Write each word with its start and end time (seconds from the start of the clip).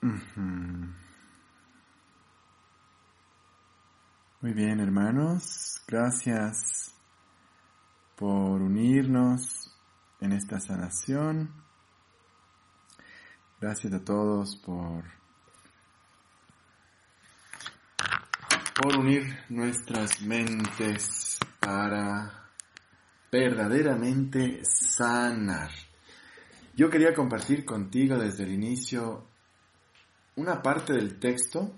Muy 0.00 0.94
bien, 4.52 4.78
hermanos. 4.78 5.82
Gracias 5.88 6.94
por 8.14 8.62
unirnos 8.62 9.74
en 10.20 10.32
esta 10.32 10.60
sanación. 10.60 11.50
Gracias 13.60 13.92
a 13.92 14.04
todos 14.04 14.54
por, 14.56 15.02
por 18.80 18.98
unir 18.98 19.36
nuestras 19.48 20.22
mentes 20.22 21.40
para 21.58 22.50
verdaderamente 23.32 24.64
sanar. 24.64 25.72
Yo 26.76 26.88
quería 26.88 27.12
compartir 27.12 27.64
contigo 27.64 28.16
desde 28.16 28.44
el 28.44 28.52
inicio 28.52 29.26
una 30.38 30.62
parte 30.62 30.92
del 30.92 31.18
texto 31.18 31.74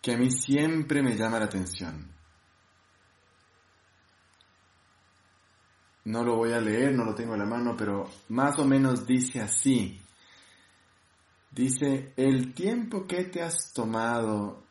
que 0.00 0.12
a 0.12 0.16
mí 0.16 0.30
siempre 0.30 1.02
me 1.02 1.16
llama 1.16 1.40
la 1.40 1.46
atención. 1.46 2.12
No 6.04 6.22
lo 6.22 6.36
voy 6.36 6.52
a 6.52 6.60
leer, 6.60 6.94
no 6.94 7.04
lo 7.04 7.14
tengo 7.14 7.32
en 7.34 7.40
la 7.40 7.46
mano, 7.46 7.74
pero 7.76 8.08
más 8.28 8.58
o 8.58 8.64
menos 8.64 9.06
dice 9.06 9.40
así. 9.40 10.00
Dice, 11.50 12.12
el 12.16 12.54
tiempo 12.54 13.06
que 13.06 13.24
te 13.24 13.42
has 13.42 13.72
tomado 13.72 14.62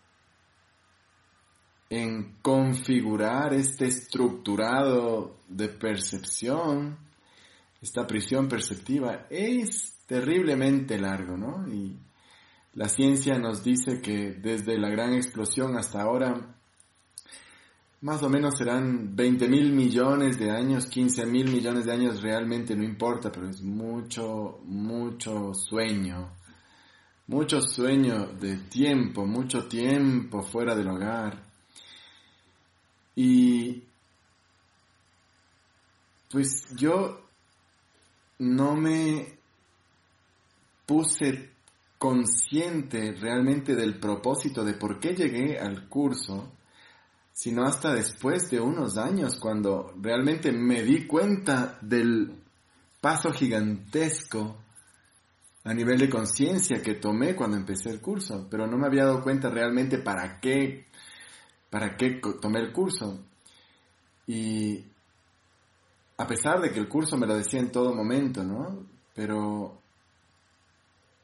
en 1.90 2.38
configurar 2.42 3.54
este 3.54 3.86
estructurado 3.88 5.38
de 5.50 5.68
percepción, 5.70 6.98
esta 7.82 8.08
prisión 8.08 8.48
perceptiva, 8.48 9.28
es 9.30 9.93
terriblemente 10.08 11.00
largo, 11.00 11.38
¿no? 11.38 11.68
Y 11.68 11.98
la 12.76 12.90
ciencia 12.90 13.38
nos 13.38 13.64
dice 13.64 14.02
que 14.02 14.32
desde 14.32 14.78
la 14.78 14.90
gran 14.90 15.14
explosión 15.14 15.78
hasta 15.78 16.02
ahora, 16.02 16.56
más 18.02 18.24
o 18.24 18.30
menos 18.30 18.58
serán 18.58 19.16
20 19.16 19.48
mil 19.48 19.72
millones 19.72 20.40
de 20.40 20.52
años, 20.52 20.88
15 20.88 21.26
mil 21.26 21.52
millones 21.52 21.86
de 21.86 21.94
años, 21.94 22.22
realmente 22.22 22.76
no 22.76 22.84
importa, 22.84 23.32
pero 23.32 23.48
es 23.48 23.62
mucho, 23.62 24.60
mucho 24.66 25.54
sueño, 25.54 26.32
mucho 27.28 27.62
sueño 27.62 28.26
de 28.40 28.58
tiempo, 28.58 29.26
mucho 29.26 29.68
tiempo 29.68 30.42
fuera 30.42 30.76
del 30.76 30.90
hogar. 30.90 31.44
Y 33.16 33.84
pues 36.32 36.76
yo 36.76 37.22
no 38.40 38.76
me 38.76 39.43
puse 40.94 41.50
consciente 41.98 43.14
realmente 43.20 43.76
del 43.76 44.00
propósito 44.00 44.64
de 44.64 44.76
por 44.76 45.00
qué 45.00 45.16
llegué 45.16 45.58
al 45.58 45.90
curso, 45.90 46.52
sino 47.32 47.64
hasta 47.64 47.96
después 47.96 48.52
de 48.52 48.60
unos 48.60 49.00
años 49.00 49.40
cuando 49.40 49.92
realmente 50.00 50.52
me 50.52 50.84
di 50.84 51.08
cuenta 51.08 51.80
del 51.82 52.36
paso 53.02 53.32
gigantesco 53.32 54.58
a 55.64 55.74
nivel 55.74 55.98
de 55.98 56.12
conciencia 56.12 56.80
que 56.84 56.94
tomé 56.94 57.36
cuando 57.36 57.58
empecé 57.58 57.90
el 57.90 58.00
curso, 58.00 58.48
pero 58.52 58.68
no 58.68 58.78
me 58.78 58.86
había 58.86 59.06
dado 59.06 59.24
cuenta 59.24 59.50
realmente 59.50 59.98
para 59.98 60.40
qué, 60.40 60.86
para 61.72 61.98
qué 61.98 62.22
tomé 62.40 62.60
el 62.60 62.72
curso. 62.72 63.20
Y 64.28 64.86
a 66.18 66.28
pesar 66.28 66.62
de 66.62 66.72
que 66.72 66.80
el 66.80 66.88
curso 66.88 67.18
me 67.18 67.26
lo 67.26 67.36
decía 67.36 67.60
en 67.60 67.72
todo 67.72 67.96
momento, 67.96 68.44
¿no? 68.44 68.86
Pero 69.16 69.83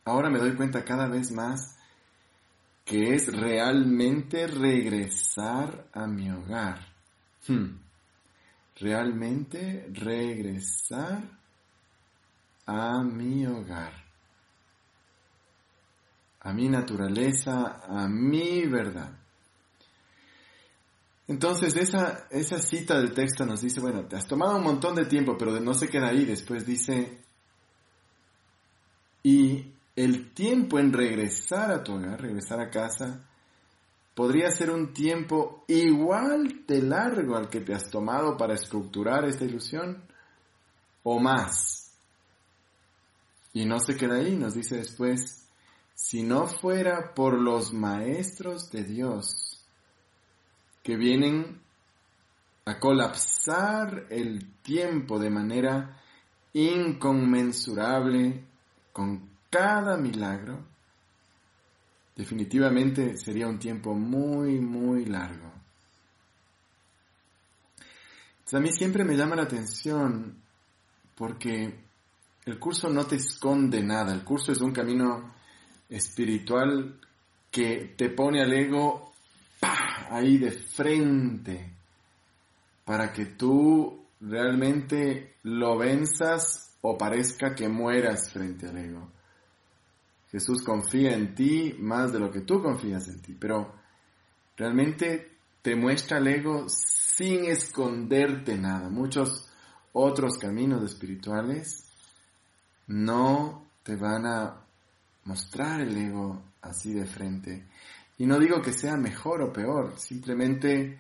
ahora 0.10 0.30
me 0.30 0.40
doy 0.40 0.56
cuenta 0.56 0.84
cada 0.84 1.08
vez 1.08 1.32
más 1.32 1.78
que 2.86 3.14
es 3.14 3.32
realmente 3.32 4.48
regresar 4.48 5.88
a 5.94 6.08
mi 6.08 6.32
hogar. 6.32 6.80
Hmm. 7.48 7.78
Realmente 8.78 9.88
regresar 9.94 11.22
a 12.66 13.04
mi 13.04 13.46
hogar. 13.46 13.94
A 16.42 16.52
mi 16.52 16.68
naturaleza, 16.68 17.82
a 17.84 18.08
mi 18.08 18.66
verdad. 18.66 19.12
Entonces 21.28 21.76
esa, 21.76 22.28
esa 22.32 22.58
cita 22.58 22.98
del 22.98 23.14
texto 23.14 23.46
nos 23.46 23.62
dice, 23.62 23.80
bueno, 23.82 24.06
te 24.06 24.16
has 24.16 24.26
tomado 24.26 24.58
un 24.58 24.64
montón 24.64 24.96
de 24.96 25.06
tiempo, 25.06 25.38
pero 25.38 25.60
no 25.60 25.76
se 25.76 25.90
queda 25.90 26.08
ahí. 26.08 26.26
Después 26.26 26.66
dice, 26.66 27.20
y 29.22 29.74
el 30.00 30.34
tiempo 30.34 30.80
en 30.80 30.94
regresar 30.94 31.72
a 31.72 31.84
tu 31.84 31.96
hogar, 31.96 32.22
regresar 32.22 32.62
a 32.62 32.70
casa, 32.70 33.28
podría 34.16 34.50
ser 34.50 34.72
un 34.72 34.94
tiempo 34.94 35.66
igual 35.68 36.64
de 36.66 36.82
largo 36.82 37.36
al 37.36 37.50
que 37.50 37.60
te 37.60 37.74
has 37.74 37.90
tomado 37.90 38.38
para 38.38 38.54
estructurar 38.54 39.26
esta 39.26 39.44
ilusión 39.44 40.02
o 41.04 41.20
más. 41.20 41.92
Y 43.52 43.66
no 43.66 43.82
se 43.82 43.98
queda 43.98 44.16
ahí, 44.16 44.38
nos 44.38 44.54
dice 44.54 44.78
después, 44.78 45.46
si 45.94 46.24
no 46.24 46.48
fuera 46.48 47.14
por 47.14 47.34
los 47.34 47.74
maestros 47.74 48.72
de 48.72 48.86
Dios 48.86 49.66
que 50.82 50.96
vienen 50.96 51.62
a 52.64 52.80
colapsar 52.80 54.06
el 54.10 54.62
tiempo 54.62 55.20
de 55.20 55.30
manera 55.30 56.02
inconmensurable 56.54 58.46
con 58.94 59.29
cada 59.50 59.98
milagro, 59.98 60.66
definitivamente 62.16 63.18
sería 63.18 63.48
un 63.48 63.60
tiempo 63.60 63.94
muy, 63.94 64.60
muy 64.60 65.06
largo. 65.06 65.50
a 68.52 68.60
mí 68.60 68.72
siempre 68.72 69.04
me 69.04 69.16
llama 69.16 69.36
la 69.36 69.44
atención 69.44 70.42
porque 71.16 71.84
el 72.46 72.58
curso 72.58 72.90
no 72.90 73.06
te 73.06 73.18
esconde 73.18 73.84
nada, 73.84 74.12
el 74.12 74.24
curso 74.24 74.52
es 74.52 74.60
un 74.60 74.72
camino 74.72 75.36
espiritual 75.88 77.00
que 77.52 77.94
te 77.96 78.10
pone 78.10 78.42
al 78.42 78.52
ego 78.52 79.14
ahí 80.10 80.38
de 80.38 80.52
frente 80.52 81.76
para 82.86 83.14
que 83.14 83.26
tú 83.28 84.06
realmente 84.20 85.36
lo 85.44 85.78
venzas 85.78 86.76
o 86.82 86.98
parezca 86.98 87.54
que 87.54 87.70
mueras 87.70 88.32
frente 88.32 88.68
al 88.68 88.78
ego. 88.78 89.19
Jesús 90.32 90.62
confía 90.64 91.14
en 91.14 91.34
ti 91.34 91.76
más 91.80 92.14
de 92.14 92.20
lo 92.20 92.32
que 92.32 92.42
tú 92.42 92.62
confías 92.62 93.08
en 93.08 93.22
ti, 93.22 93.36
pero 93.40 93.74
realmente 94.56 95.38
te 95.62 95.76
muestra 95.76 96.20
el 96.20 96.28
ego 96.28 96.66
sin 96.68 97.46
esconderte 97.46 98.58
nada. 98.58 98.90
Muchos 98.90 99.50
otros 99.94 100.38
caminos 100.38 100.84
espirituales 100.84 101.86
no 102.88 103.66
te 103.84 103.96
van 103.96 104.26
a 104.26 104.62
mostrar 105.26 105.82
el 105.82 105.98
ego 105.98 106.42
así 106.62 106.94
de 106.94 107.06
frente. 107.06 107.66
Y 108.18 108.26
no 108.26 108.38
digo 108.38 108.62
que 108.62 108.74
sea 108.74 108.98
mejor 108.98 109.42
o 109.42 109.52
peor, 109.54 109.98
simplemente 109.98 111.00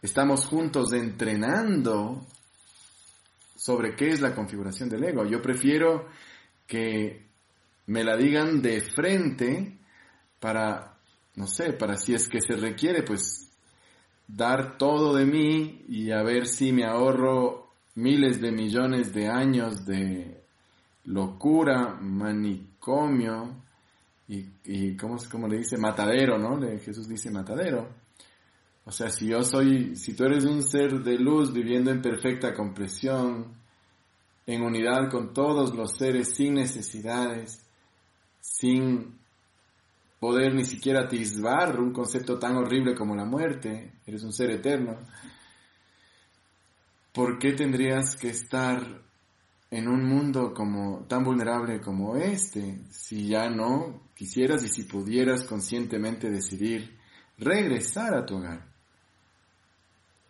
estamos 0.00 0.46
juntos 0.46 0.92
entrenando 0.92 2.26
sobre 3.56 3.94
qué 3.96 4.08
es 4.08 4.20
la 4.20 4.34
configuración 4.34 4.88
del 4.88 5.04
ego. 5.04 5.26
Yo 5.26 5.42
prefiero 5.42 6.06
que 6.66 7.27
me 7.88 8.04
la 8.04 8.16
digan 8.16 8.60
de 8.60 8.82
frente 8.82 9.78
para, 10.38 10.98
no 11.36 11.46
sé, 11.46 11.72
para 11.72 11.96
si 11.96 12.14
es 12.14 12.28
que 12.28 12.40
se 12.40 12.54
requiere, 12.54 13.02
pues 13.02 13.50
dar 14.26 14.76
todo 14.76 15.16
de 15.16 15.24
mí 15.24 15.84
y 15.88 16.10
a 16.10 16.22
ver 16.22 16.46
si 16.46 16.70
me 16.70 16.84
ahorro 16.84 17.72
miles 17.94 18.42
de 18.42 18.52
millones 18.52 19.14
de 19.14 19.28
años 19.28 19.86
de 19.86 20.44
locura, 21.04 21.96
manicomio 21.98 23.64
y, 24.28 24.44
y 24.64 24.94
¿cómo, 24.94 25.16
¿cómo, 25.30 25.48
le 25.48 25.56
dice? 25.56 25.78
Matadero, 25.78 26.38
¿no? 26.38 26.60
Jesús 26.78 27.08
dice 27.08 27.30
matadero. 27.30 27.88
O 28.84 28.92
sea, 28.92 29.10
si 29.10 29.28
yo 29.28 29.42
soy, 29.42 29.96
si 29.96 30.12
tú 30.14 30.24
eres 30.24 30.44
un 30.44 30.62
ser 30.62 31.02
de 31.02 31.18
luz 31.18 31.54
viviendo 31.54 31.90
en 31.90 32.02
perfecta 32.02 32.52
compresión, 32.52 33.56
en 34.46 34.62
unidad 34.62 35.10
con 35.10 35.32
todos 35.32 35.74
los 35.74 35.96
seres 35.96 36.34
sin 36.34 36.54
necesidades, 36.54 37.67
sin 38.50 39.18
poder 40.18 40.54
ni 40.54 40.64
siquiera 40.64 41.02
atisbar 41.02 41.78
un 41.78 41.92
concepto 41.92 42.38
tan 42.38 42.56
horrible 42.56 42.94
como 42.94 43.14
la 43.14 43.24
muerte, 43.24 43.92
eres 44.06 44.24
un 44.24 44.32
ser 44.32 44.50
eterno, 44.50 44.98
¿por 47.12 47.38
qué 47.38 47.52
tendrías 47.52 48.16
que 48.16 48.30
estar 48.30 49.02
en 49.70 49.86
un 49.86 50.04
mundo 50.04 50.54
como 50.54 51.04
tan 51.06 51.22
vulnerable 51.22 51.80
como 51.80 52.16
este 52.16 52.80
si 52.90 53.28
ya 53.28 53.48
no 53.48 54.02
quisieras 54.14 54.64
y 54.64 54.68
si 54.68 54.84
pudieras 54.84 55.44
conscientemente 55.44 56.30
decidir 56.30 56.96
regresar 57.38 58.14
a 58.14 58.26
tu 58.26 58.36
hogar? 58.36 58.66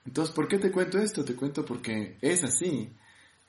Entonces, 0.05 0.35
¿por 0.35 0.49
qué 0.49 0.59
te 0.59 0.71
cuento 0.71 0.99
esto? 0.99 1.25
Te 1.25 1.35
cuento 1.35 1.65
porque 1.65 2.17
es 2.21 2.43
así. 2.43 2.91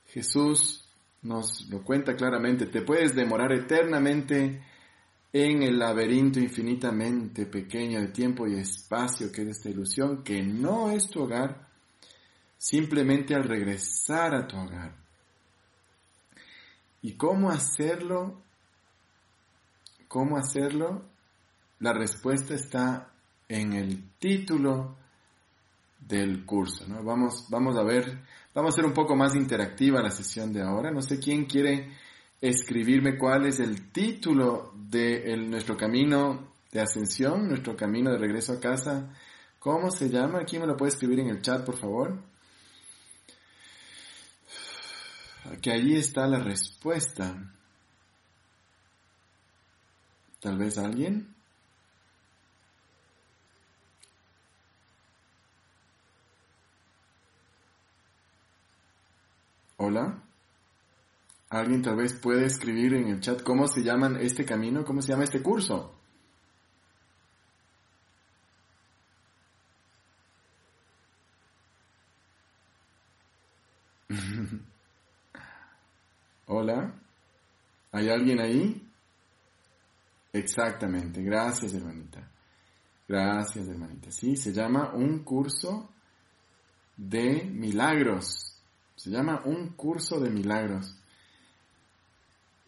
Jesús 0.07 0.88
nos 1.21 1.69
lo 1.69 1.83
cuenta 1.83 2.15
claramente, 2.15 2.67
te 2.67 2.81
puedes 2.81 3.15
demorar 3.15 3.51
eternamente 3.51 4.61
en 5.31 5.63
el 5.63 5.77
laberinto 5.77 6.39
infinitamente 6.39 7.45
pequeño 7.45 7.99
de 8.01 8.07
tiempo 8.07 8.47
y 8.47 8.55
espacio 8.55 9.31
que 9.31 9.43
es 9.43 9.49
esta 9.49 9.69
ilusión, 9.69 10.23
que 10.23 10.41
no 10.41 10.89
es 10.91 11.09
tu 11.09 11.21
hogar, 11.21 11.67
simplemente 12.57 13.35
al 13.35 13.43
regresar 13.43 14.33
a 14.33 14.47
tu 14.47 14.57
hogar. 14.57 14.95
¿Y 17.01 17.13
cómo 17.13 17.49
hacerlo? 17.49 18.41
¿Cómo 20.07 20.37
hacerlo? 20.37 21.05
La 21.79 21.93
respuesta 21.93 22.55
está 22.55 23.13
en 23.47 23.73
el 23.73 24.11
título 24.19 24.97
del 25.99 26.45
curso. 26.45 26.85
¿no? 26.87 27.03
Vamos, 27.03 27.47
vamos 27.49 27.77
a 27.77 27.83
ver, 27.83 28.23
vamos 28.53 28.71
a 28.71 28.75
hacer 28.75 28.85
un 28.85 28.93
poco 28.93 29.15
más 29.15 29.35
interactiva 29.35 30.01
la 30.01 30.11
sesión 30.11 30.51
de 30.53 30.61
ahora. 30.61 30.91
No 30.91 31.01
sé 31.01 31.19
quién 31.19 31.45
quiere 31.45 31.91
escribirme 32.41 33.17
cuál 33.17 33.45
es 33.45 33.59
el 33.59 33.91
título 33.91 34.73
de 34.75 35.35
nuestro 35.37 35.75
camino 35.75 36.53
de 36.71 36.81
ascensión, 36.81 37.47
nuestro 37.47 37.75
camino 37.75 38.11
de 38.11 38.17
regreso 38.17 38.53
a 38.53 38.59
casa. 38.59 39.13
¿Cómo 39.59 39.91
se 39.91 40.09
llama? 40.09 40.45
¿Quién 40.45 40.61
me 40.61 40.67
lo 40.67 40.77
puede 40.77 40.91
escribir 40.91 41.19
en 41.19 41.29
el 41.29 41.41
chat, 41.41 41.65
por 41.65 41.77
favor? 41.77 42.23
Que 45.61 45.71
allí 45.71 45.95
está 45.95 46.27
la 46.27 46.39
respuesta. 46.39 47.53
Tal 50.39 50.57
vez 50.57 50.77
alguien. 50.77 51.35
Hola. 59.81 60.21
¿Alguien 61.49 61.81
tal 61.81 61.95
vez 61.95 62.11
puede 62.13 62.45
escribir 62.45 62.93
en 62.95 63.07
el 63.07 63.21
chat 63.21 63.41
cómo 63.43 63.65
se 63.65 63.81
llaman 63.81 64.17
este 64.17 64.43
camino? 64.43 64.83
¿Cómo 64.83 65.01
se 65.01 65.13
llama 65.13 65.23
este 65.23 65.41
curso? 65.41 65.95
Hola. 76.47 76.93
¿Hay 77.93 78.09
alguien 78.09 78.41
ahí? 78.41 78.85
Exactamente. 80.33 81.23
Gracias, 81.23 81.73
hermanita. 81.73 82.29
Gracias, 83.07 83.65
hermanita. 83.69 84.11
Sí, 84.11 84.35
se 84.35 84.51
llama 84.51 84.91
un 84.93 85.23
curso 85.23 85.89
de 86.97 87.45
milagros. 87.45 88.48
Se 88.99 89.09
llama 89.09 89.43
un 89.45 89.69
curso 89.69 90.19
de 90.19 90.29
milagros. 90.29 90.93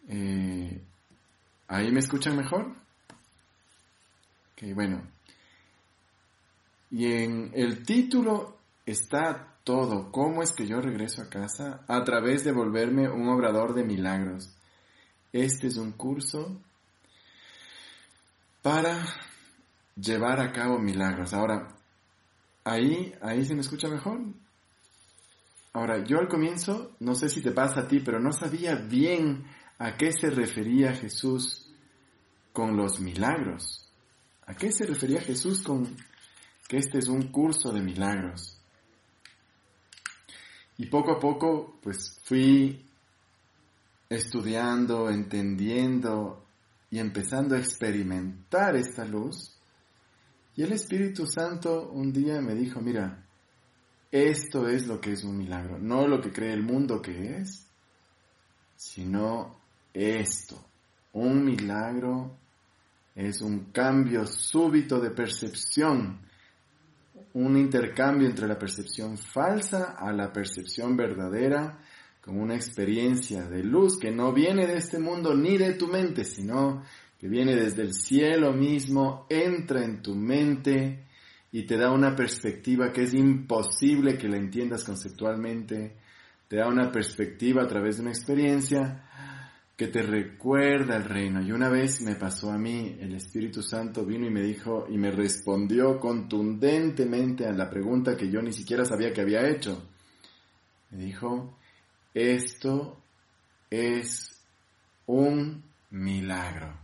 Eh, 0.08 0.82
¿Ahí 1.68 1.92
me 1.92 2.00
escuchan 2.00 2.38
mejor? 2.38 2.74
Ok, 4.52 4.74
bueno. 4.74 5.02
Y 6.90 7.04
en 7.12 7.50
el 7.52 7.84
título 7.84 8.56
está 8.86 9.58
todo. 9.62 10.10
¿Cómo 10.10 10.42
es 10.42 10.52
que 10.52 10.66
yo 10.66 10.80
regreso 10.80 11.20
a 11.20 11.28
casa? 11.28 11.84
A 11.86 12.02
través 12.02 12.44
de 12.44 12.52
volverme 12.52 13.10
un 13.10 13.28
obrador 13.28 13.74
de 13.74 13.84
milagros. 13.84 14.56
Este 15.34 15.66
es 15.66 15.76
un 15.76 15.92
curso 15.92 16.58
para 18.62 19.04
llevar 19.96 20.40
a 20.40 20.50
cabo 20.50 20.78
milagros. 20.78 21.34
Ahora, 21.34 21.76
ahí, 22.64 23.14
ahí 23.20 23.44
se 23.44 23.54
me 23.54 23.60
escucha 23.60 23.88
mejor. 23.88 24.18
Ahora, 25.74 26.04
yo 26.04 26.18
al 26.18 26.28
comienzo, 26.28 26.96
no 27.00 27.14
sé 27.14 27.28
si 27.28 27.40
te 27.40 27.50
pasa 27.50 27.80
a 27.80 27.88
ti, 27.88 28.00
pero 28.00 28.20
no 28.20 28.32
sabía 28.32 28.74
bien 28.74 29.44
a 29.78 29.96
qué 29.96 30.12
se 30.12 30.28
refería 30.28 30.92
Jesús 30.92 31.72
con 32.52 32.76
los 32.76 33.00
milagros. 33.00 33.90
¿A 34.46 34.54
qué 34.54 34.70
se 34.70 34.84
refería 34.84 35.20
Jesús 35.20 35.62
con 35.62 35.96
que 36.68 36.76
este 36.76 36.98
es 36.98 37.08
un 37.08 37.28
curso 37.28 37.72
de 37.72 37.80
milagros? 37.80 38.58
Y 40.76 40.86
poco 40.86 41.12
a 41.12 41.18
poco, 41.18 41.78
pues 41.82 42.20
fui 42.24 42.84
estudiando, 44.10 45.08
entendiendo 45.08 46.44
y 46.90 46.98
empezando 46.98 47.54
a 47.54 47.58
experimentar 47.58 48.76
esta 48.76 49.04
luz. 49.04 49.56
Y 50.54 50.62
el 50.62 50.72
Espíritu 50.72 51.26
Santo 51.26 51.90
un 51.90 52.12
día 52.12 52.42
me 52.42 52.54
dijo, 52.54 52.80
mira, 52.80 53.24
esto 54.12 54.68
es 54.68 54.86
lo 54.86 55.00
que 55.00 55.12
es 55.12 55.24
un 55.24 55.38
milagro, 55.38 55.78
no 55.78 56.06
lo 56.06 56.20
que 56.20 56.30
cree 56.30 56.52
el 56.52 56.62
mundo 56.62 57.00
que 57.00 57.38
es, 57.38 57.66
sino 58.76 59.56
esto. 59.94 60.62
Un 61.14 61.44
milagro 61.44 62.36
es 63.14 63.40
un 63.40 63.72
cambio 63.72 64.26
súbito 64.26 65.00
de 65.00 65.10
percepción, 65.10 66.20
un 67.32 67.56
intercambio 67.56 68.28
entre 68.28 68.46
la 68.46 68.58
percepción 68.58 69.16
falsa 69.16 69.96
a 69.98 70.12
la 70.12 70.30
percepción 70.30 70.94
verdadera, 70.94 71.78
como 72.20 72.42
una 72.42 72.54
experiencia 72.54 73.48
de 73.48 73.64
luz 73.64 73.98
que 73.98 74.10
no 74.10 74.32
viene 74.32 74.66
de 74.66 74.76
este 74.76 74.98
mundo 74.98 75.34
ni 75.34 75.56
de 75.56 75.72
tu 75.72 75.88
mente, 75.88 76.24
sino 76.24 76.82
que 77.18 77.28
viene 77.28 77.56
desde 77.56 77.82
el 77.82 77.94
cielo 77.94 78.52
mismo, 78.52 79.26
entra 79.30 79.84
en 79.84 80.02
tu 80.02 80.14
mente, 80.14 81.06
y 81.52 81.64
te 81.64 81.76
da 81.76 81.92
una 81.92 82.16
perspectiva 82.16 82.92
que 82.92 83.02
es 83.02 83.12
imposible 83.12 84.16
que 84.16 84.28
la 84.28 84.38
entiendas 84.38 84.84
conceptualmente, 84.84 85.96
te 86.48 86.56
da 86.56 86.66
una 86.66 86.90
perspectiva 86.90 87.62
a 87.62 87.68
través 87.68 87.96
de 87.96 88.02
una 88.02 88.10
experiencia 88.10 89.04
que 89.76 89.88
te 89.88 90.02
recuerda 90.02 90.96
el 90.96 91.04
reino. 91.04 91.42
Y 91.42 91.52
una 91.52 91.68
vez 91.68 92.00
me 92.00 92.14
pasó 92.14 92.50
a 92.50 92.58
mí, 92.58 92.96
el 92.98 93.14
Espíritu 93.14 93.62
Santo 93.62 94.04
vino 94.06 94.26
y 94.26 94.30
me 94.30 94.42
dijo 94.42 94.86
y 94.88 94.96
me 94.96 95.10
respondió 95.10 96.00
contundentemente 96.00 97.46
a 97.46 97.52
la 97.52 97.68
pregunta 97.68 98.16
que 98.16 98.30
yo 98.30 98.40
ni 98.40 98.52
siquiera 98.52 98.86
sabía 98.86 99.12
que 99.12 99.20
había 99.20 99.46
hecho. 99.46 99.86
Me 100.90 101.04
dijo, 101.04 101.58
esto 102.14 102.98
es 103.70 104.40
un 105.06 105.64
milagro. 105.90 106.81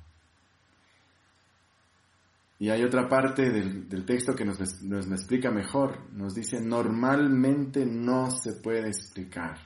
Y 2.60 2.70
hay 2.70 2.82
otra 2.82 3.08
parte 3.08 3.50
del, 3.50 4.04
texto 4.04 4.34
que 4.34 4.44
nos, 4.44 4.58
nos, 4.82 5.06
explica 5.06 5.50
mejor. 5.50 6.12
Nos 6.12 6.34
dice, 6.34 6.60
normalmente 6.60 7.86
no 7.86 8.30
se 8.32 8.54
puede 8.54 8.88
explicar. 8.88 9.58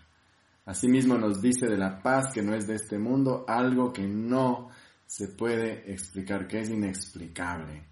Asimismo 0.66 1.16
nos 1.16 1.40
dice 1.40 1.66
de 1.66 1.78
la 1.78 2.02
paz 2.02 2.32
que 2.34 2.42
no 2.42 2.54
es 2.54 2.66
de 2.66 2.74
este 2.74 2.98
mundo, 2.98 3.44
algo 3.48 3.92
que 3.92 4.06
no 4.06 4.68
se 5.06 5.28
puede 5.28 5.90
explicar, 5.90 6.46
que 6.46 6.60
es 6.60 6.68
inexplicable. 6.68 7.82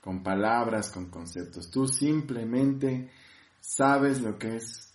Con 0.00 0.22
palabras, 0.22 0.90
con 0.90 1.10
conceptos. 1.10 1.70
Tú 1.70 1.86
simplemente 1.86 3.10
sabes 3.60 4.20
lo 4.22 4.38
que 4.38 4.56
es 4.56 4.94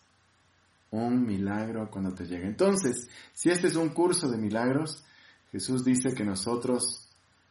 un 0.92 1.26
milagro 1.26 1.90
cuando 1.92 2.14
te 2.14 2.26
llega. 2.26 2.48
Entonces, 2.48 3.08
si 3.34 3.50
este 3.50 3.68
es 3.68 3.76
un 3.76 3.90
curso 3.90 4.30
de 4.30 4.38
milagros, 4.38 5.04
Jesús 5.52 5.84
dice 5.84 6.14
que 6.16 6.24
nosotros 6.24 7.08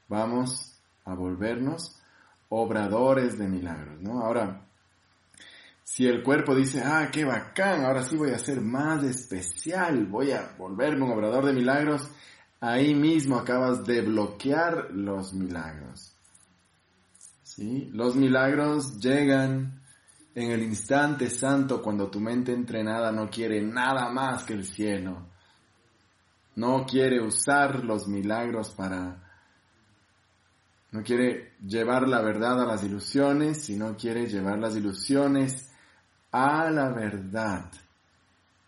vamos 0.09 0.68
a 1.09 1.15
volvernos 1.15 1.99
obradores 2.51 3.39
de 3.39 3.49
milagros, 3.49 4.01
¿no? 4.01 4.21
Ahora, 4.21 4.67
si 5.83 6.07
el 6.07 6.23
cuerpo 6.23 6.55
dice, 6.55 6.83
ah, 6.85 7.09
qué 7.11 7.25
bacán, 7.25 7.85
ahora 7.85 8.03
sí 8.03 8.17
voy 8.17 8.31
a 8.31 8.39
ser 8.39 8.61
más 8.61 9.03
especial, 9.05 10.07
voy 10.07 10.33
a 10.33 10.55
volverme 10.59 11.05
un 11.05 11.13
obrador 11.13 11.47
de 11.47 11.55
milagros, 11.55 12.09
ahí 12.61 12.95
mismo 12.95 13.37
acabas 13.37 13.85
de 13.85 14.03
bloquear 14.03 14.91
los 14.93 15.33
milagros. 15.33 16.15
¿Sí? 17.43 17.91
Los 17.93 18.17
milagros 18.17 18.99
llegan 19.01 19.81
en 20.35 20.51
el 20.51 20.63
instante 20.63 21.31
santo 21.31 21.83
cuando 21.83 22.11
tu 22.11 22.21
mente 22.21 22.53
entrenada 22.53 23.11
no 23.11 23.29
quiere 23.29 23.61
nada 23.61 24.11
más 24.11 24.45
que 24.45 24.53
el 24.53 24.65
cielo. 24.65 25.27
No 26.55 26.85
quiere 26.87 27.21
usar 27.21 27.85
los 27.85 28.07
milagros 28.07 28.71
para 28.71 29.28
no 30.91 31.03
quiere 31.03 31.53
llevar 31.67 32.09
la 32.09 32.23
verdad 32.23 32.63
a 32.63 32.67
las 32.67 32.83
ilusiones, 32.83 33.63
sino 33.65 33.97
quiere 33.97 34.27
llevar 34.27 34.59
las 34.59 34.77
ilusiones 34.77 35.71
a 36.33 36.71
la 36.71 36.91
verdad. 36.91 37.71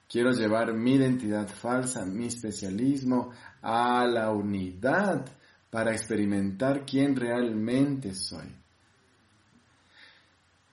Quiero 0.09 0.33
llevar 0.33 0.75
mi 0.75 0.95
identidad 0.95 1.49
falsa, 1.49 2.05
mi 2.05 2.27
especialismo 2.27 3.31
a 3.63 4.05
la 4.07 4.31
unidad 4.31 5.25
para 5.71 5.93
experimentar 5.93 6.85
quién 6.85 7.17
realmente 7.17 8.15
soy. 8.15 8.55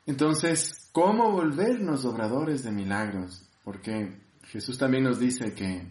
Entonces, 0.07 0.89
¿cómo 0.91 1.31
volvernos 1.31 2.03
obradores 2.05 2.63
de 2.63 2.71
milagros? 2.71 3.43
Porque 3.63 4.17
Jesús 4.43 4.77
también 4.77 5.03
nos 5.03 5.19
dice 5.19 5.53
que 5.53 5.85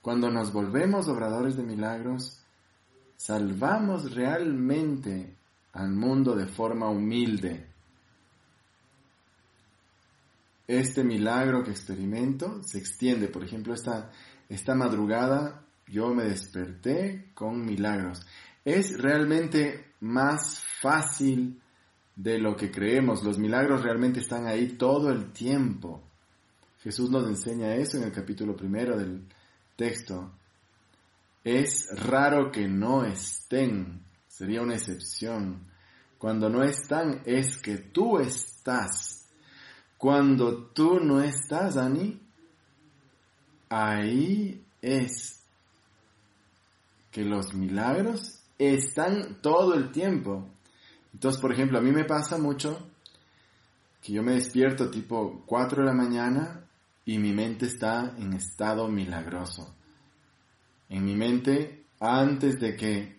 cuando 0.00 0.30
nos 0.30 0.52
volvemos 0.52 1.08
obradores 1.08 1.56
de 1.56 1.64
milagros, 1.64 2.40
salvamos 3.16 4.14
realmente 4.14 5.34
al 5.72 5.90
mundo 5.90 6.34
de 6.34 6.46
forma 6.46 6.88
humilde. 6.88 7.66
este 10.66 11.04
milagro 11.04 11.62
que 11.62 11.70
experimento 11.70 12.60
se 12.62 12.78
extiende. 12.78 13.28
Por 13.28 13.44
ejemplo, 13.44 13.74
esta, 13.74 14.10
esta 14.48 14.74
madrugada 14.74 15.64
yo 15.86 16.12
me 16.12 16.24
desperté 16.24 17.30
con 17.34 17.64
milagros. 17.64 18.26
Es 18.64 19.00
realmente 19.00 19.92
más 20.00 20.60
fácil 20.80 21.62
de 22.16 22.38
lo 22.38 22.56
que 22.56 22.70
creemos. 22.70 23.22
Los 23.22 23.38
milagros 23.38 23.82
realmente 23.82 24.20
están 24.20 24.46
ahí 24.46 24.76
todo 24.76 25.10
el 25.10 25.32
tiempo. 25.32 26.02
Jesús 26.80 27.10
nos 27.10 27.28
enseña 27.28 27.74
eso 27.76 27.98
en 27.98 28.04
el 28.04 28.12
capítulo 28.12 28.56
primero 28.56 28.96
del 28.96 29.24
texto. 29.76 30.32
Es 31.46 31.86
raro 31.92 32.50
que 32.50 32.66
no 32.66 33.04
estén, 33.04 34.02
sería 34.26 34.62
una 34.62 34.74
excepción. 34.74 35.60
Cuando 36.18 36.48
no 36.48 36.64
están 36.64 37.22
es 37.24 37.58
que 37.58 37.78
tú 37.78 38.18
estás. 38.18 39.28
Cuando 39.96 40.64
tú 40.64 40.98
no 40.98 41.22
estás, 41.22 41.76
Dani, 41.76 42.20
ahí 43.68 44.60
es 44.82 45.40
que 47.12 47.22
los 47.22 47.54
milagros 47.54 48.40
están 48.58 49.40
todo 49.40 49.74
el 49.74 49.92
tiempo. 49.92 50.48
Entonces, 51.12 51.40
por 51.40 51.52
ejemplo, 51.52 51.78
a 51.78 51.82
mí 51.82 51.92
me 51.92 52.04
pasa 52.04 52.38
mucho 52.38 52.90
que 54.02 54.14
yo 54.14 54.24
me 54.24 54.32
despierto 54.32 54.90
tipo 54.90 55.44
4 55.46 55.82
de 55.82 55.86
la 55.86 55.94
mañana 55.94 56.64
y 57.04 57.18
mi 57.18 57.32
mente 57.32 57.66
está 57.66 58.16
en 58.18 58.32
estado 58.32 58.88
milagroso. 58.88 59.76
En 60.88 61.04
mi 61.04 61.16
mente, 61.16 61.86
antes 62.00 62.60
de 62.60 62.76
que 62.76 63.16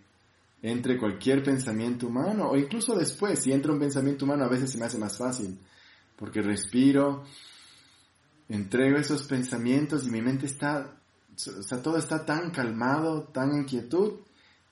entre 0.62 0.98
cualquier 0.98 1.44
pensamiento 1.44 2.08
humano, 2.08 2.50
o 2.50 2.58
incluso 2.58 2.96
después, 2.96 3.42
si 3.44 3.52
entra 3.52 3.72
un 3.72 3.80
pensamiento 3.80 4.26
humano, 4.26 4.46
a 4.46 4.50
veces 4.50 4.72
se 4.72 4.78
me 4.78 4.86
hace 4.86 4.98
más 4.98 5.18
fácil, 5.18 5.60
porque 6.16 6.42
respiro, 6.42 7.24
entrego 8.50 8.98
esos 8.98 9.24
pensamientos 9.24 10.06
y 10.06 10.12
mi 10.12 10.22
mente 10.22 10.46
está, 10.46 11.00
o 11.36 11.64
sea, 11.64 11.82
todo 11.82 11.98
está 11.98 12.26
tan 12.26 12.52
calmado, 12.52 13.24
tan 13.24 13.54
en 13.54 13.66
quietud, 13.66 14.14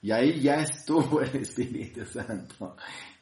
y 0.01 0.11
ahí 0.11 0.39
ya 0.39 0.61
estuvo 0.61 1.21
el 1.23 1.35
Espíritu 1.37 2.05
Santo. 2.05 2.75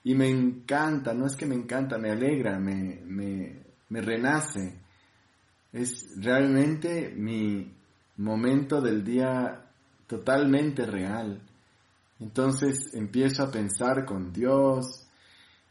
Y 0.04 0.16
me 0.16 0.30
encanta, 0.30 1.14
no 1.14 1.26
es 1.26 1.36
que 1.36 1.46
me 1.46 1.56
encanta, 1.56 1.98
me 1.98 2.12
alegra, 2.12 2.60
me, 2.60 3.64
renace. 3.90 4.82
Es 5.72 6.22
realmente 6.22 7.14
mi 7.16 7.74
momento 8.18 8.82
del 8.82 9.04
día 9.04 9.63
totalmente 10.14 10.86
real. 10.86 11.42
Entonces 12.20 12.94
empiezo 12.94 13.42
a 13.42 13.50
pensar 13.50 14.06
con 14.06 14.32
Dios 14.32 15.08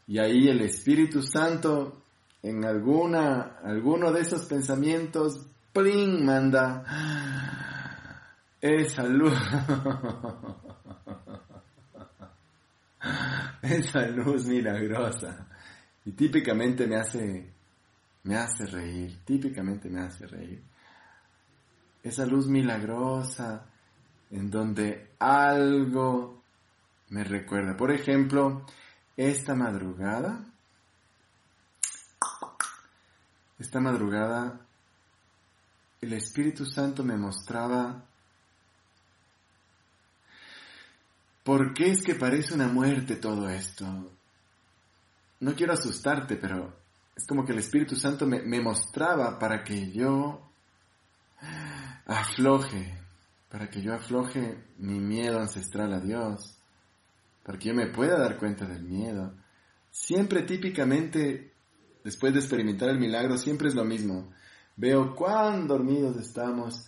y 0.05 0.19
ahí 0.19 0.49
el 0.49 0.59
Espíritu 0.59 1.21
Santo 1.21 2.03
en 2.41 2.65
alguna, 2.65 3.59
alguno 3.63 4.11
de 4.11 4.19
esos 4.19 4.43
pensamientos, 4.43 5.47
¡pling! 5.71 6.25
manda 6.25 6.83
esa 8.59 9.03
luz. 9.03 9.39
esa 13.61 14.07
luz 14.09 14.45
milagrosa. 14.45 15.47
Y 16.03 16.11
típicamente 16.11 16.85
me 16.85 16.97
hace, 16.97 17.49
me 18.23 18.35
hace 18.35 18.65
reír, 18.65 19.23
típicamente 19.23 19.89
me 19.89 20.01
hace 20.01 20.27
reír. 20.27 20.61
Esa 22.03 22.25
luz 22.25 22.49
milagrosa 22.49 23.69
en 24.33 24.49
donde 24.51 25.15
algo 25.19 26.43
me 27.09 27.23
recuerda. 27.23 27.77
Por 27.77 27.91
ejemplo, 27.91 28.65
esta 29.15 29.55
madrugada, 29.55 30.43
esta 33.59 33.79
madrugada, 33.79 34.59
el 36.01 36.13
Espíritu 36.13 36.65
Santo 36.65 37.03
me 37.03 37.15
mostraba 37.15 38.03
¿Por 41.43 41.73
qué 41.73 41.91
es 41.91 42.03
que 42.03 42.15
parece 42.15 42.53
una 42.53 42.69
muerte 42.69 43.17
todo 43.17 43.49
esto? 43.49 43.85
No 45.41 45.55
quiero 45.55 45.73
asustarte, 45.73 46.37
pero 46.37 46.73
es 47.15 47.27
como 47.27 47.43
que 47.43 47.51
el 47.51 47.59
Espíritu 47.59 47.97
Santo 47.97 48.25
me, 48.25 48.61
mostraba 48.61 49.37
para 49.37 49.61
que 49.63 49.91
yo 49.91 50.49
afloje, 52.05 52.97
para 53.53 53.69
que 53.69 53.83
yo 53.83 53.93
afloje 53.93 54.63
mi 54.79 54.99
miedo 54.99 55.39
ancestral 55.39 55.93
a 55.93 55.99
Dios, 55.99 56.57
para 57.43 57.59
que 57.59 57.69
yo 57.69 57.75
me 57.75 57.85
pueda 57.85 58.17
dar 58.17 58.39
cuenta 58.39 58.65
del 58.65 58.81
miedo. 58.81 59.31
Siempre 59.91 60.41
típicamente, 60.41 61.53
después 62.03 62.33
de 62.33 62.39
experimentar 62.39 62.89
el 62.89 62.97
milagro, 62.97 63.37
siempre 63.37 63.67
es 63.67 63.75
lo 63.75 63.85
mismo. 63.85 64.33
Veo 64.75 65.13
cuán 65.13 65.67
dormidos 65.67 66.17
estamos, 66.17 66.87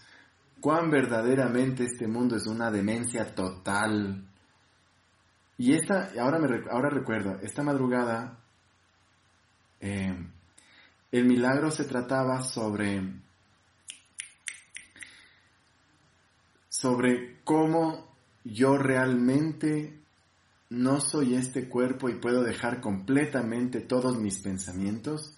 cuán 0.60 0.90
verdaderamente 0.90 1.84
este 1.84 2.08
mundo 2.08 2.36
es 2.36 2.48
una 2.48 2.72
demencia 2.72 3.36
total, 3.36 4.28
y 5.60 5.76
esta, 5.76 6.14
ahora, 6.20 6.40
me, 6.40 6.48
ahora 6.72 6.90
recuerdo, 6.90 7.38
esta 7.44 7.62
madrugada, 7.62 8.40
eh, 9.82 10.18
el 11.12 11.26
milagro 11.26 11.70
se 11.70 11.84
trataba 11.84 12.42
sobre, 12.42 13.22
sobre 16.86 17.40
cómo 17.44 18.06
yo 18.44 18.78
realmente 18.78 20.04
no 20.70 21.02
soy 21.02 21.34
este 21.34 21.68
cuerpo 21.68 22.10
y 22.10 22.20
puedo 22.20 22.44
dejar 22.44 22.80
completamente 22.80 23.80
todos 23.82 24.20
mis 24.20 24.38
pensamientos 24.38 25.36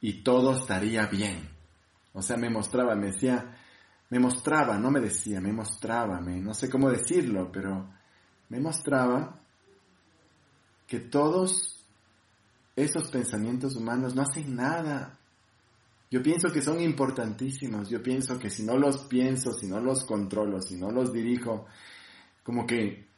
y 0.00 0.22
todo 0.22 0.56
estaría 0.56 1.06
bien. 1.06 1.48
O 2.12 2.22
sea, 2.22 2.36
me 2.36 2.48
mostraba, 2.48 2.94
me 2.94 3.06
decía, 3.06 3.56
me 4.08 4.20
mostraba, 4.20 4.78
no 4.78 4.92
me 4.92 5.00
decía, 5.00 5.40
me 5.40 5.52
mostraba, 5.52 6.20
me, 6.20 6.40
no 6.40 6.54
sé 6.54 6.70
cómo 6.70 6.88
decirlo, 6.88 7.50
pero 7.50 7.88
me 8.48 8.60
mostraba 8.60 9.40
que 10.86 11.00
todos 11.00 11.84
esos 12.76 13.10
pensamientos 13.10 13.74
humanos 13.74 14.14
no 14.14 14.22
hacen 14.22 14.54
nada. 14.54 15.18
Yo 16.10 16.22
pienso 16.22 16.52
que 16.52 16.62
son 16.62 16.80
importantísimos, 16.80 17.88
yo 17.88 18.02
pienso 18.02 18.38
que 18.38 18.50
si 18.50 18.62
no 18.62 18.78
los 18.78 18.98
pienso, 19.04 19.52
si 19.52 19.66
no 19.66 19.80
los 19.80 20.04
controlo, 20.04 20.60
si 20.60 20.76
no 20.76 20.90
los 20.90 21.12
dirijo, 21.12 21.66
como 22.42 22.66
que 22.66 23.08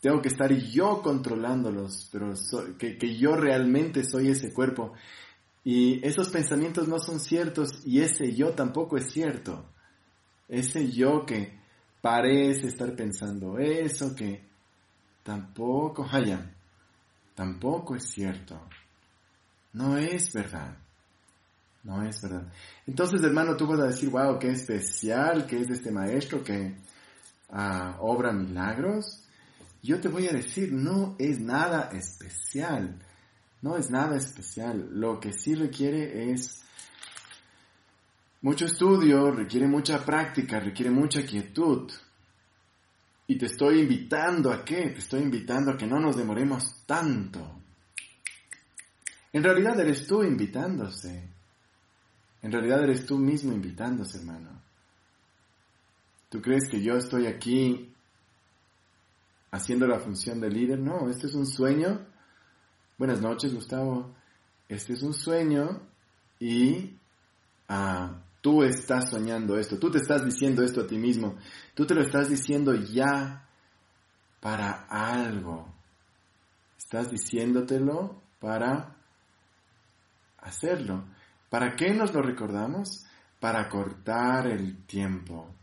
tengo 0.00 0.20
que 0.20 0.28
estar 0.28 0.52
yo 0.52 1.02
controlándolos, 1.02 2.08
pero 2.12 2.32
que, 2.78 3.16
yo 3.16 3.36
realmente 3.36 4.04
soy 4.04 4.28
ese 4.28 4.52
cuerpo. 4.52 4.92
Y 5.64 6.06
esos 6.06 6.28
pensamientos 6.30 6.88
no 6.88 6.98
son 6.98 7.20
ciertos 7.20 7.86
y 7.86 8.00
ese 8.00 8.34
yo 8.34 8.52
tampoco 8.52 8.96
es 8.96 9.10
cierto. 9.10 9.66
Ese 10.48 10.90
yo 10.90 11.26
que 11.26 11.58
parece 12.00 12.68
estar 12.68 12.94
pensando 12.96 13.58
eso, 13.58 14.14
que 14.14 14.46
tampoco, 15.22 16.06
haya 16.10 16.54
tampoco 17.34 17.94
es 17.94 18.04
cierto. 18.04 18.60
No 19.72 19.98
es 19.98 20.32
verdad. 20.32 20.78
No 21.84 22.02
es 22.02 22.20
verdad. 22.20 22.52
Entonces, 22.86 23.22
hermano, 23.22 23.56
tú 23.56 23.66
vas 23.66 23.80
a 23.80 23.86
decir, 23.86 24.10
wow, 24.10 24.38
qué 24.38 24.50
especial 24.50 25.46
que 25.46 25.60
es 25.60 25.70
este 25.70 25.90
maestro 25.90 26.42
que 26.42 26.74
ah, 27.50 27.96
obra 28.00 28.32
milagros. 28.32 29.24
Yo 29.82 30.00
te 30.00 30.08
voy 30.08 30.26
a 30.26 30.32
decir, 30.32 30.72
no 30.72 31.14
es 31.18 31.40
nada 31.40 31.90
especial. 31.92 32.98
No 33.62 33.76
es 33.76 33.90
nada 33.90 34.16
especial. 34.16 34.88
Lo 34.92 35.18
que 35.20 35.32
sí 35.32 35.54
requiere 35.54 36.32
es 36.32 36.62
mucho 38.42 38.66
estudio, 38.66 39.30
requiere 39.30 39.66
mucha 39.66 40.04
práctica, 40.04 40.60
requiere 40.60 40.90
mucha 40.90 41.24
quietud. 41.24 41.90
Y 43.26 43.36
te 43.36 43.46
estoy 43.46 43.80
invitando 43.80 44.52
a 44.52 44.64
qué? 44.64 44.90
Te 44.90 44.98
estoy 44.98 45.22
invitando 45.22 45.72
a 45.72 45.76
que 45.76 45.86
no 45.86 46.00
nos 46.00 46.16
demoremos 46.16 46.84
tanto. 46.86 47.60
En 49.32 49.44
realidad 49.44 49.78
eres 49.78 50.06
tú 50.06 50.22
invitándose. 50.22 51.37
En 52.42 52.52
realidad 52.52 52.82
eres 52.84 53.06
tú 53.06 53.18
mismo 53.18 53.52
invitándose, 53.52 54.18
hermano. 54.18 54.62
¿Tú 56.28 56.40
crees 56.40 56.68
que 56.68 56.80
yo 56.82 56.96
estoy 56.96 57.26
aquí 57.26 57.94
haciendo 59.50 59.86
la 59.86 59.98
función 59.98 60.40
de 60.40 60.50
líder? 60.50 60.78
No, 60.78 61.08
este 61.08 61.26
es 61.26 61.34
un 61.34 61.46
sueño. 61.46 62.06
Buenas 62.96 63.20
noches, 63.20 63.54
Gustavo. 63.54 64.14
Este 64.68 64.92
es 64.92 65.02
un 65.02 65.14
sueño 65.14 65.80
y 66.38 66.98
ah, 67.68 68.22
Tú 68.40 68.62
estás 68.62 69.10
soñando 69.10 69.58
esto, 69.58 69.78
tú 69.78 69.90
te 69.90 69.98
estás 69.98 70.24
diciendo 70.24 70.62
esto 70.62 70.82
a 70.82 70.86
ti 70.86 70.96
mismo, 70.96 71.36
tú 71.74 71.86
te 71.86 71.94
lo 71.94 72.02
estás 72.02 72.30
diciendo 72.30 72.72
ya 72.74 73.48
para 74.40 74.86
algo. 74.88 75.74
Estás 76.76 77.10
diciéndotelo 77.10 78.22
para 78.38 78.96
hacerlo. 80.38 81.04
¿Para 81.48 81.74
qué 81.76 81.94
nos 81.94 82.12
lo 82.12 82.22
recordamos? 82.22 83.06
Para 83.40 83.68
cortar 83.68 84.48
el 84.48 84.84
tiempo. 84.84 85.54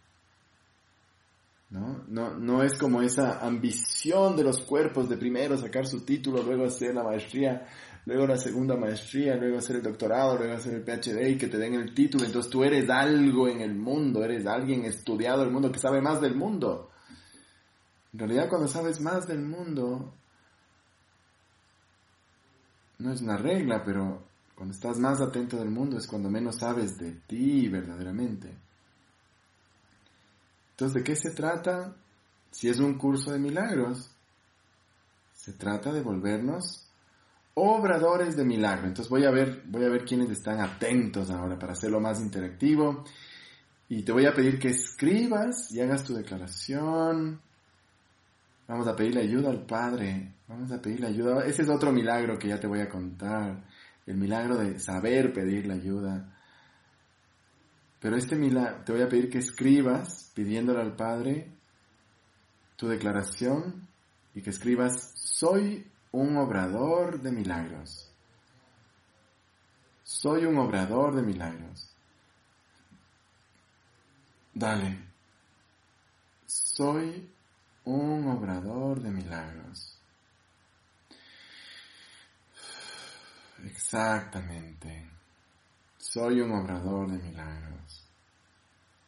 ¿No? 1.69 2.03
No, 2.07 2.35
no 2.35 2.63
es 2.63 2.77
como 2.77 3.01
esa 3.01 3.45
ambición 3.45 4.35
de 4.35 4.43
los 4.43 4.61
cuerpos 4.61 5.09
de 5.09 5.17
primero 5.17 5.57
sacar 5.57 5.85
su 5.87 6.05
título, 6.05 6.41
luego 6.41 6.65
hacer 6.65 6.93
la 6.93 7.03
maestría. 7.03 7.67
luego 8.05 8.27
la 8.27 8.37
segunda 8.37 8.75
maestría, 8.77 9.35
luego 9.35 9.57
hacer 9.57 9.77
el 9.77 9.83
doctorado, 9.83 10.37
luego 10.37 10.53
hacer 10.53 10.75
el 10.75 10.83
PhD 10.83 11.27
y 11.29 11.37
que 11.37 11.47
te 11.47 11.57
den 11.57 11.73
el 11.73 11.93
título. 11.93 12.25
Entonces 12.25 12.51
tú 12.51 12.63
eres 12.63 12.89
algo 12.89 13.47
en 13.47 13.61
el 13.61 13.75
mundo, 13.75 14.23
eres 14.23 14.45
alguien 14.45 14.85
estudiado 14.85 15.43
el 15.43 15.51
mundo 15.51 15.71
que 15.71 15.79
sabe 15.79 16.01
más 16.01 16.21
del 16.21 16.35
mundo. 16.35 16.91
En 18.13 18.19
realidad 18.19 18.47
cuando 18.47 18.67
sabes 18.67 19.01
más 19.01 19.27
del 19.27 19.41
mundo, 19.41 20.13
no 22.99 23.11
es 23.11 23.21
una 23.21 23.37
regla, 23.37 23.83
pero 23.83 24.24
cuando 24.55 24.73
estás 24.73 24.97
más 24.97 25.21
atento 25.21 25.57
del 25.57 25.69
mundo 25.69 25.97
es 25.97 26.07
cuando 26.07 26.29
menos 26.29 26.57
sabes 26.57 26.97
de 26.97 27.11
ti 27.27 27.67
verdaderamente. 27.67 28.49
Entonces, 30.71 30.95
¿de 30.95 31.03
qué 31.03 31.15
se 31.15 31.31
trata? 31.31 31.95
Si 32.51 32.69
es 32.69 32.79
un 32.79 32.97
curso 32.97 33.31
de 33.31 33.39
milagros, 33.39 34.11
se 35.33 35.53
trata 35.53 35.91
de 35.91 36.01
volvernos 36.01 36.85
obradores 37.55 38.35
de 38.35 38.45
milagro. 38.45 38.87
Entonces 38.87 39.09
voy 39.09 39.25
a 39.25 39.31
ver, 39.31 39.63
voy 39.67 39.83
a 39.85 39.89
ver 39.89 40.05
quiénes 40.05 40.29
están 40.29 40.59
atentos 40.59 41.29
ahora 41.29 41.57
para 41.57 41.73
hacerlo 41.73 41.99
más 41.99 42.19
interactivo. 42.21 43.03
Y 43.89 44.03
te 44.03 44.11
voy 44.11 44.25
a 44.25 44.33
pedir 44.33 44.59
que 44.59 44.69
escribas 44.69 45.71
y 45.71 45.79
hagas 45.79 46.03
tu 46.03 46.13
declaración. 46.13 47.39
Vamos 48.67 48.87
a 48.87 48.95
pedirle 48.95 49.21
ayuda 49.21 49.49
al 49.49 49.65
Padre. 49.65 50.33
Vamos 50.47 50.71
a 50.71 50.81
pedirle 50.81 51.07
ayuda. 51.07 51.45
Ese 51.45 51.61
es 51.61 51.69
otro 51.69 51.91
milagro 51.91 52.37
que 52.37 52.49
ya 52.49 52.59
te 52.59 52.67
voy 52.67 52.81
a 52.81 52.89
contar. 52.89 53.63
El 54.05 54.17
milagro 54.17 54.57
de 54.57 54.79
saber 54.79 55.33
pedir 55.33 55.65
la 55.65 55.75
ayuda. 55.75 56.31
Pero 57.99 58.17
este 58.17 58.35
milagro, 58.35 58.83
te 58.83 58.91
voy 58.91 59.01
a 59.01 59.09
pedir 59.09 59.29
que 59.29 59.39
escribas 59.39 60.31
pidiéndole 60.35 60.81
al 60.81 60.95
Padre 60.95 61.51
tu 62.75 62.87
declaración 62.87 63.87
y 64.33 64.41
que 64.41 64.49
escribas, 64.49 65.13
soy 65.15 65.89
un 66.11 66.37
obrador 66.37 67.21
de 67.21 67.31
milagros. 67.31 68.11
Soy 70.03 70.45
un 70.45 70.57
obrador 70.57 71.15
de 71.15 71.23
milagros. 71.23 71.89
Dale. 74.53 74.99
Soy 76.45 77.29
un 77.85 78.27
obrador 78.27 79.01
de 79.01 79.11
milagros. 79.11 79.94
Exactamente. 83.63 85.09
Soy 85.97 86.41
un 86.41 86.51
obrador 86.51 87.11
de 87.11 87.17
milagros. 87.17 88.05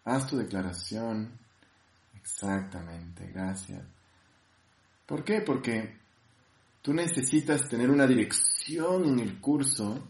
Haz 0.05 0.27
tu 0.27 0.37
declaración. 0.37 1.37
Exactamente, 2.15 3.27
gracias. 3.27 3.83
¿Por 5.05 5.23
qué? 5.23 5.41
Porque 5.41 5.97
tú 6.81 6.93
necesitas 6.93 7.67
tener 7.67 7.89
una 7.89 8.07
dirección 8.07 9.05
en 9.05 9.19
el 9.19 9.39
curso 9.39 10.07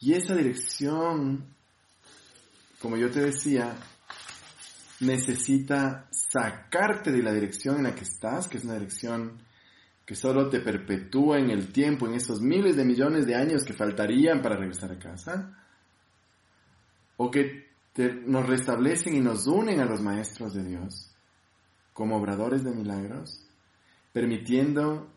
y 0.00 0.12
esa 0.12 0.34
dirección, 0.34 1.54
como 2.80 2.96
yo 2.96 3.10
te 3.10 3.20
decía, 3.20 3.74
necesita 5.00 6.06
sacarte 6.10 7.10
de 7.10 7.22
la 7.22 7.32
dirección 7.32 7.76
en 7.76 7.84
la 7.84 7.94
que 7.94 8.04
estás, 8.04 8.48
que 8.48 8.58
es 8.58 8.64
una 8.64 8.74
dirección 8.74 9.38
que 10.04 10.14
solo 10.14 10.48
te 10.50 10.60
perpetúa 10.60 11.38
en 11.38 11.50
el 11.50 11.72
tiempo, 11.72 12.06
en 12.06 12.14
esos 12.14 12.40
miles 12.40 12.76
de 12.76 12.84
millones 12.84 13.26
de 13.26 13.34
años 13.34 13.64
que 13.64 13.72
faltarían 13.72 14.42
para 14.42 14.56
regresar 14.56 14.92
a 14.92 14.98
casa, 14.98 15.58
o 17.16 17.30
que 17.30 17.72
nos 18.26 18.46
restablecen 18.46 19.14
y 19.14 19.20
nos 19.20 19.46
unen 19.46 19.80
a 19.80 19.84
los 19.84 20.00
maestros 20.00 20.52
de 20.54 20.64
Dios 20.64 21.14
como 21.92 22.16
obradores 22.16 22.64
de 22.64 22.72
milagros, 22.72 23.40
permitiendo 24.12 25.10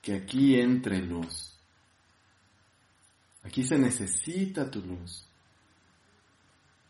que 0.00 0.14
aquí 0.14 0.58
entre 0.58 1.00
luz. 1.02 1.54
Aquí 3.44 3.62
se 3.62 3.78
necesita 3.78 4.70
tu 4.70 4.80
luz. 4.80 5.28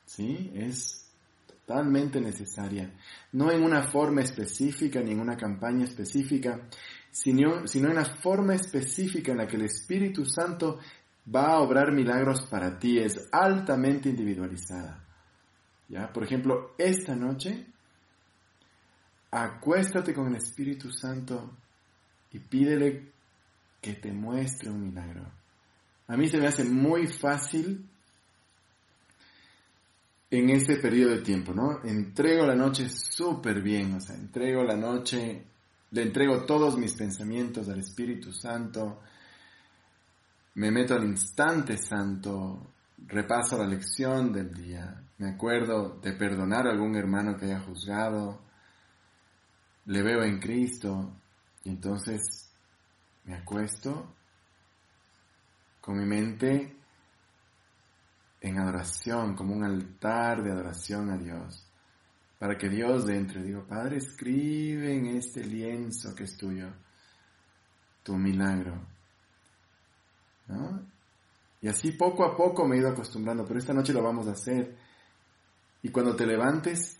¿Sí? 0.07 0.53
Es 0.55 1.11
totalmente 1.47 2.21
necesaria. 2.21 2.93
No 3.33 3.51
en 3.51 3.63
una 3.63 3.83
forma 3.83 4.23
específica 4.23 5.01
ni 5.01 5.13
en 5.13 5.21
una 5.21 5.37
campaña 5.37 5.85
específica, 5.85 6.69
sino, 7.13 7.69
sino 7.69 7.91
en 7.91 7.97
la 7.97 8.05
forma 8.05 8.55
específica 8.55 9.33
en 9.33 9.39
la 9.39 9.47
que 9.47 9.57
el 9.57 9.67
Espíritu 9.67 10.25
Santo 10.25 10.79
va 11.33 11.53
a 11.53 11.61
obrar 11.61 11.93
milagros 11.93 12.43
para 12.47 12.79
ti. 12.79 12.99
Es 12.99 13.29
altamente 13.31 14.09
individualizada. 14.09 15.05
¿Ya? 15.89 16.11
Por 16.13 16.25
ejemplo, 16.25 16.75
esta 16.79 17.15
noche, 17.15 17.67
acuéstate 19.31 20.15
con 20.15 20.29
el 20.29 20.37
Espíritu 20.37 20.91
Santo 20.91 21.59
y 22.33 22.39
pídele 22.39 23.13
que 23.81 23.93
te 23.95 24.11
muestre 24.11 24.71
un 24.71 24.83
milagro. 24.83 25.31
A 26.09 26.17
mí 26.17 26.29
se 26.29 26.39
me 26.39 26.47
hace 26.47 26.65
muy 26.65 27.07
fácil 27.07 27.89
en 30.31 30.49
ese 30.49 30.77
periodo 30.77 31.11
de 31.11 31.23
tiempo, 31.23 31.53
¿no? 31.53 31.85
Entrego 31.85 32.47
la 32.47 32.55
noche 32.55 32.89
súper 32.89 33.61
bien, 33.61 33.95
o 33.95 34.01
sea, 34.01 34.17
entrego 34.17 34.63
la 34.63 34.77
noche, 34.77 35.45
le 35.93 36.03
entrego 36.03 36.45
todos 36.45 36.79
mis 36.79 36.95
pensamientos 36.95 37.69
al 37.69 37.79
Espíritu 37.79 38.33
Santo, 38.33 39.01
me 40.55 40.71
meto 40.71 40.95
al 40.95 41.05
instante 41.05 41.77
santo, 41.77 42.73
repaso 43.07 43.59
la 43.59 43.67
lección 43.67 44.33
del 44.33 44.53
día, 44.55 45.03
me 45.19 45.31
acuerdo 45.31 46.01
de 46.01 46.13
perdonar 46.13 46.67
a 46.67 46.71
algún 46.71 46.97
hermano 46.97 47.37
que 47.37 47.47
haya 47.47 47.61
juzgado, 47.61 48.41
le 49.85 50.03
veo 50.03 50.23
en 50.23 50.41
Cristo 50.41 51.13
y 51.65 51.71
entonces 51.71 52.51
me 53.25 53.37
acuesto 53.37 54.15
con 55.81 55.99
mi 55.99 56.07
mente 56.07 56.75
en 58.41 58.59
adoración, 58.59 59.37
como 59.37 59.55
un 59.55 59.65
altar 59.65 60.43
de 60.43 60.53
adoración 60.53 61.11
a 61.11 61.19
Dios, 61.19 61.72
para 62.43 62.59
que 62.59 62.69
Dios 62.69 63.07
dentro, 63.07 63.41
digo, 63.41 63.65
Padre, 63.69 63.99
escribe 63.99 64.93
en 64.93 65.07
este 65.17 65.45
lienzo 65.45 66.13
que 66.13 66.25
es 66.25 66.37
tuyo 66.37 66.75
tu 68.03 68.17
milagro. 68.17 68.85
Y 71.61 71.69
así 71.69 71.93
poco 71.93 72.25
a 72.25 72.37
poco 72.37 72.67
me 72.67 72.75
he 72.75 72.81
ido 72.81 72.89
acostumbrando, 72.89 73.47
pero 73.47 73.61
esta 73.61 73.73
noche 73.73 73.93
lo 73.93 74.03
vamos 74.03 74.27
a 74.27 74.33
hacer. 74.33 74.77
Y 75.85 75.91
cuando 75.91 76.17
te 76.17 76.27
levantes, 76.27 76.99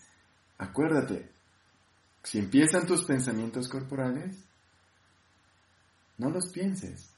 acuérdate, 0.59 1.29
si 2.23 2.39
empiezan 2.39 2.85
tus 2.85 3.03
pensamientos 3.03 3.67
corporales, 3.67 4.45
no 6.19 6.29
los 6.29 6.53
pienses, 6.53 7.13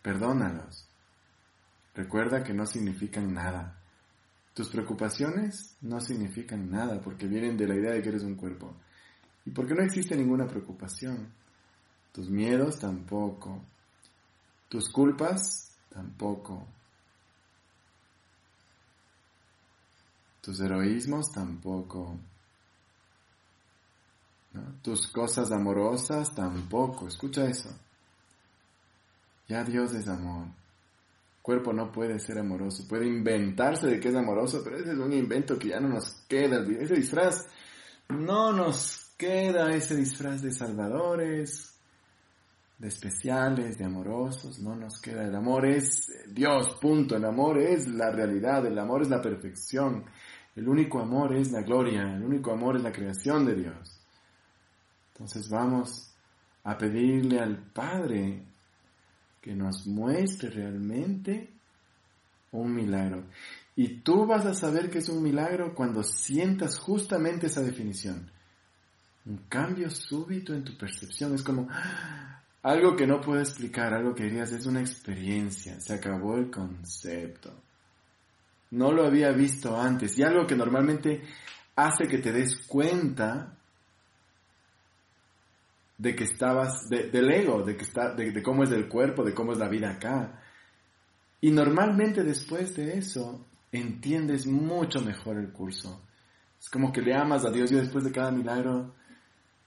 perdónalos. 0.00 0.88
Recuerda 1.94 2.42
que 2.42 2.54
no 2.54 2.64
significan 2.64 3.34
nada. 3.34 3.79
Tus 4.54 4.68
preocupaciones 4.68 5.76
no 5.80 6.00
significan 6.00 6.70
nada 6.70 7.00
porque 7.00 7.26
vienen 7.26 7.56
de 7.56 7.68
la 7.68 7.76
idea 7.76 7.92
de 7.92 8.02
que 8.02 8.08
eres 8.08 8.24
un 8.24 8.34
cuerpo. 8.34 8.74
Y 9.44 9.50
porque 9.50 9.74
no 9.74 9.82
existe 9.82 10.16
ninguna 10.16 10.46
preocupación. 10.46 11.32
Tus 12.12 12.28
miedos 12.28 12.78
tampoco. 12.78 13.62
Tus 14.68 14.90
culpas 14.90 15.76
tampoco. 15.88 16.66
Tus 20.40 20.60
heroísmos 20.60 21.30
tampoco. 21.30 22.18
Tus 24.82 25.06
cosas 25.06 25.52
amorosas 25.52 26.34
tampoco. 26.34 27.06
Escucha 27.06 27.46
eso. 27.46 27.70
Ya 29.46 29.62
Dios 29.62 29.94
es 29.94 30.08
amor 30.08 30.59
cuerpo 31.50 31.72
no 31.72 31.90
puede 31.90 32.20
ser 32.20 32.38
amoroso, 32.38 32.86
puede 32.86 33.08
inventarse 33.08 33.88
de 33.88 33.98
que 33.98 34.10
es 34.10 34.14
amoroso, 34.14 34.60
pero 34.62 34.76
ese 34.76 34.92
es 34.92 34.98
un 34.98 35.12
invento 35.12 35.58
que 35.58 35.70
ya 35.70 35.80
no 35.80 35.88
nos 35.88 36.24
queda, 36.28 36.64
ese 36.80 36.94
disfraz. 36.94 37.44
No 38.08 38.52
nos 38.52 39.16
queda, 39.18 39.68
ese 39.70 39.96
disfraz 39.96 40.42
de 40.42 40.52
salvadores, 40.52 41.76
de 42.78 42.86
especiales, 42.86 43.76
de 43.76 43.84
amorosos, 43.84 44.60
no 44.60 44.76
nos 44.76 45.00
queda, 45.00 45.24
el 45.24 45.34
amor 45.34 45.66
es 45.66 46.06
Dios, 46.28 46.78
punto, 46.80 47.16
el 47.16 47.24
amor 47.24 47.58
es 47.58 47.88
la 47.88 48.12
realidad, 48.12 48.64
el 48.66 48.78
amor 48.78 49.02
es 49.02 49.08
la 49.08 49.20
perfección, 49.20 50.04
el 50.54 50.68
único 50.68 51.00
amor 51.00 51.34
es 51.34 51.50
la 51.50 51.62
gloria, 51.62 52.14
el 52.14 52.22
único 52.22 52.52
amor 52.52 52.76
es 52.76 52.82
la 52.84 52.92
creación 52.92 53.44
de 53.44 53.56
Dios. 53.56 54.00
Entonces 55.14 55.50
vamos 55.50 56.14
a 56.62 56.78
pedirle 56.78 57.40
al 57.40 57.58
Padre 57.72 58.49
que 59.40 59.54
nos 59.54 59.86
muestre 59.86 60.50
realmente 60.50 61.50
un 62.52 62.74
milagro. 62.74 63.24
Y 63.76 64.00
tú 64.00 64.26
vas 64.26 64.44
a 64.46 64.54
saber 64.54 64.90
que 64.90 64.98
es 64.98 65.08
un 65.08 65.22
milagro 65.22 65.74
cuando 65.74 66.02
sientas 66.02 66.78
justamente 66.78 67.46
esa 67.46 67.62
definición. 67.62 68.30
Un 69.26 69.38
cambio 69.48 69.90
súbito 69.90 70.54
en 70.54 70.64
tu 70.64 70.76
percepción. 70.76 71.34
Es 71.34 71.42
como 71.42 71.68
¡ah! 71.70 72.42
algo 72.62 72.96
que 72.96 73.06
no 73.06 73.20
puedo 73.20 73.40
explicar, 73.40 73.94
algo 73.94 74.14
que 74.14 74.24
dirías 74.24 74.52
es 74.52 74.66
una 74.66 74.80
experiencia. 74.80 75.80
Se 75.80 75.94
acabó 75.94 76.36
el 76.36 76.50
concepto. 76.50 77.52
No 78.72 78.92
lo 78.92 79.06
había 79.06 79.30
visto 79.32 79.80
antes. 79.80 80.18
Y 80.18 80.22
algo 80.22 80.46
que 80.46 80.56
normalmente 80.56 81.22
hace 81.76 82.06
que 82.06 82.18
te 82.18 82.32
des 82.32 82.66
cuenta 82.66 83.56
de 86.00 86.16
que 86.16 86.24
estabas, 86.24 86.88
del 86.88 87.30
ego, 87.30 87.62
de, 87.62 87.76
que 87.76 87.84
está, 87.84 88.14
de, 88.14 88.42
cómo 88.42 88.64
es 88.64 88.70
el 88.70 88.88
cuerpo, 88.88 89.22
de 89.22 89.34
cómo 89.34 89.52
es 89.52 89.58
la 89.58 89.68
vida 89.68 89.90
acá. 89.90 90.40
Y 91.42 91.50
normalmente 91.50 92.22
después 92.22 92.74
de 92.74 92.96
eso 92.96 93.44
entiendes 93.70 94.46
mucho 94.46 95.02
mejor 95.02 95.36
el 95.36 95.52
curso. 95.52 96.00
Es 96.58 96.70
como 96.70 96.90
que 96.90 97.02
le 97.02 97.14
amas 97.14 97.44
a 97.44 97.50
Dios. 97.50 97.70
Yo 97.70 97.76
después 97.76 98.02
de 98.02 98.12
cada 98.12 98.30
milagro 98.30 98.94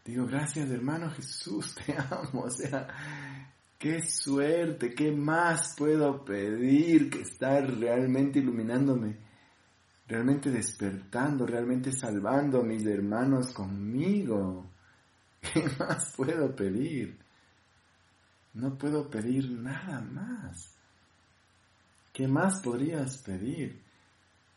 digo, 0.04 0.26
gracias 0.26 0.72
hermano 0.72 1.12
Jesús, 1.12 1.76
te 1.86 1.94
amo. 1.94 2.46
O 2.46 2.50
sea, 2.50 2.88
qué 3.78 4.02
suerte, 4.02 4.96
qué 4.96 5.12
más 5.12 5.76
puedo 5.78 6.26
pedir 6.26 7.12
que 7.12 7.22
estar 7.22 7.72
realmente 7.78 8.40
iluminándome, 8.40 9.20
realmente 10.08 10.50
despertando, 10.50 11.46
realmente 11.46 11.92
salvando 11.92 12.62
a 12.62 12.64
mis 12.64 12.84
hermanos 12.88 13.54
conmigo. 13.54 14.73
¿Qué 15.54 15.64
más 15.78 16.14
puedo 16.16 16.56
pedir? 16.56 17.18
No 18.54 18.78
puedo 18.78 19.10
pedir 19.10 19.50
nada 19.50 20.00
más. 20.02 20.74
¿Qué 22.14 22.28
más 22.28 22.62
podrías 22.62 23.18
pedir? 23.18 23.82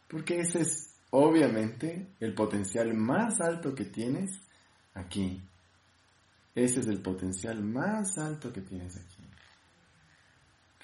Porque 0.09 0.41
ese 0.41 0.61
es 0.61 0.95
obviamente 1.11 2.15
el 2.21 2.35
potencial 2.35 2.95
más 2.95 3.41
alto 3.41 3.75
que 3.75 3.87
tienes 3.87 4.39
aquí. 4.95 5.43
Ese 6.55 6.81
es 6.81 6.87
el 6.87 7.01
potencial 7.01 7.63
más 7.63 8.19
alto 8.19 8.53
que 8.53 8.61
tienes 8.61 8.97
aquí. 8.97 9.25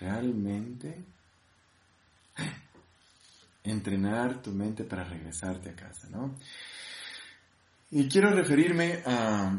Realmente 0.01 1.05
entrenar 3.63 4.43
tu 4.43 4.51
mente 4.53 4.85
para 4.85 5.05
regresarte 5.05 5.71
a 5.71 5.77
casa, 5.77 6.09
¿no? 6.11 6.35
Y 7.91 8.09
quiero 8.09 8.31
referirme 8.31 9.03
a 9.05 9.53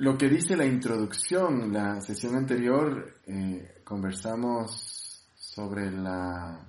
lo 0.00 0.16
que 0.16 0.30
dice 0.30 0.56
la 0.56 0.64
introducción, 0.64 1.74
la 1.74 2.00
sesión 2.00 2.34
anterior 2.34 3.20
eh, 3.26 3.82
conversamos 3.84 5.26
sobre 5.34 5.90
la 5.90 6.66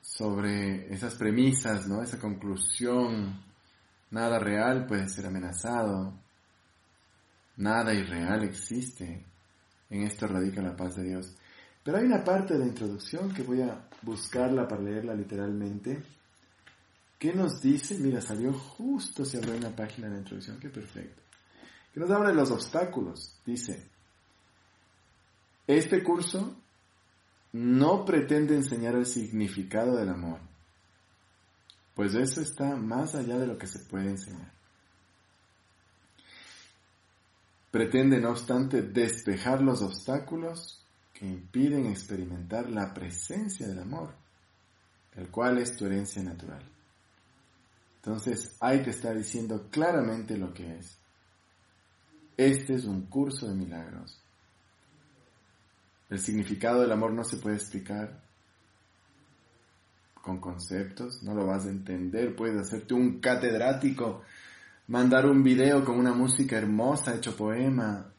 sobre 0.00 0.92
esas 0.94 1.16
premisas, 1.16 1.88
¿no? 1.88 2.00
Esa 2.00 2.20
conclusión, 2.20 3.42
nada 4.12 4.38
real 4.38 4.86
puede 4.86 5.08
ser 5.08 5.26
amenazado, 5.26 6.14
nada 7.56 7.92
irreal 7.92 8.44
existe. 8.44 9.26
En 9.88 10.02
esto 10.02 10.28
radica 10.28 10.62
la 10.62 10.76
paz 10.76 10.94
de 10.94 11.08
Dios. 11.08 11.36
Pero 11.82 11.98
hay 11.98 12.04
una 12.04 12.22
parte 12.22 12.54
de 12.54 12.60
la 12.60 12.66
introducción 12.66 13.34
que 13.34 13.42
voy 13.42 13.62
a 13.62 13.88
buscarla 14.02 14.68
para 14.68 14.82
leerla 14.82 15.14
literalmente 15.14 16.00
¿Qué 17.20 17.34
nos 17.34 17.60
dice? 17.60 17.98
Mira, 17.98 18.22
salió 18.22 18.50
justo, 18.54 19.26
se 19.26 19.36
abrió 19.36 19.54
una 19.54 19.76
página 19.76 20.08
de 20.08 20.14
la 20.14 20.20
introducción, 20.20 20.58
qué 20.58 20.70
perfecto. 20.70 21.20
Que 21.92 22.00
nos 22.00 22.10
habla 22.10 22.30
de 22.30 22.34
los 22.34 22.50
obstáculos. 22.50 23.38
Dice, 23.44 23.86
este 25.66 26.02
curso 26.02 26.56
no 27.52 28.06
pretende 28.06 28.54
enseñar 28.54 28.94
el 28.94 29.04
significado 29.04 29.96
del 29.96 30.08
amor, 30.08 30.40
pues 31.94 32.14
eso 32.14 32.40
está 32.40 32.74
más 32.76 33.14
allá 33.14 33.36
de 33.36 33.48
lo 33.48 33.58
que 33.58 33.66
se 33.66 33.80
puede 33.80 34.08
enseñar. 34.08 34.54
Pretende, 37.70 38.18
no 38.18 38.30
obstante, 38.30 38.80
despejar 38.80 39.60
los 39.60 39.82
obstáculos 39.82 40.82
que 41.12 41.26
impiden 41.26 41.84
experimentar 41.84 42.70
la 42.70 42.94
presencia 42.94 43.68
del 43.68 43.80
amor, 43.80 44.14
el 45.16 45.28
cual 45.28 45.58
es 45.58 45.76
tu 45.76 45.84
herencia 45.84 46.22
natural. 46.22 46.64
Entonces, 48.02 48.56
hay 48.60 48.82
que 48.82 48.90
estar 48.90 49.14
diciendo 49.14 49.68
claramente 49.70 50.38
lo 50.38 50.54
que 50.54 50.78
es. 50.78 50.98
Este 52.38 52.74
es 52.74 52.86
un 52.86 53.02
curso 53.02 53.46
de 53.46 53.54
milagros. 53.54 54.18
El 56.08 56.18
significado 56.18 56.80
del 56.80 56.92
amor 56.92 57.12
no 57.12 57.24
se 57.24 57.36
puede 57.36 57.56
explicar 57.56 58.22
con 60.22 60.40
conceptos, 60.40 61.22
no 61.22 61.34
lo 61.34 61.46
vas 61.46 61.66
a 61.66 61.70
entender, 61.70 62.34
puedes 62.34 62.58
hacerte 62.58 62.94
un 62.94 63.20
catedrático, 63.20 64.22
mandar 64.88 65.26
un 65.26 65.42
video 65.42 65.84
con 65.84 65.98
una 65.98 66.14
música 66.14 66.56
hermosa, 66.56 67.14
hecho 67.14 67.36
poema, 67.36 68.10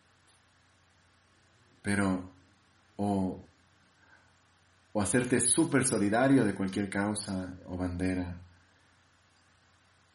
pero 1.81 2.31
o, 2.97 3.43
o 4.93 5.01
hacerte 5.01 5.39
súper 5.41 5.85
solidario 5.85 6.45
de 6.45 6.53
cualquier 6.53 6.89
causa 6.89 7.55
o 7.65 7.75
bandera 7.75 8.40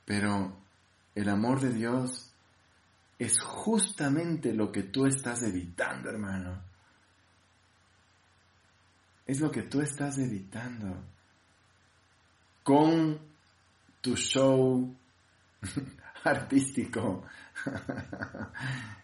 pero 0.07 0.57
el 1.15 1.29
amor 1.29 1.61
de 1.61 1.75
Dios 1.75 2.33
es 3.19 3.41
justamente 3.41 4.55
lo 4.55 4.73
que 4.73 4.85
tú 4.85 5.05
estás 5.05 5.43
evitando, 5.43 6.09
hermano. 6.09 6.63
Es 9.27 9.41
lo 9.41 9.51
que 9.51 9.65
tú 9.65 9.81
estás 9.81 10.17
evitando. 10.19 11.05
Con 12.63 13.19
tu 14.01 14.17
show 14.17 14.95
artístico. 16.25 17.25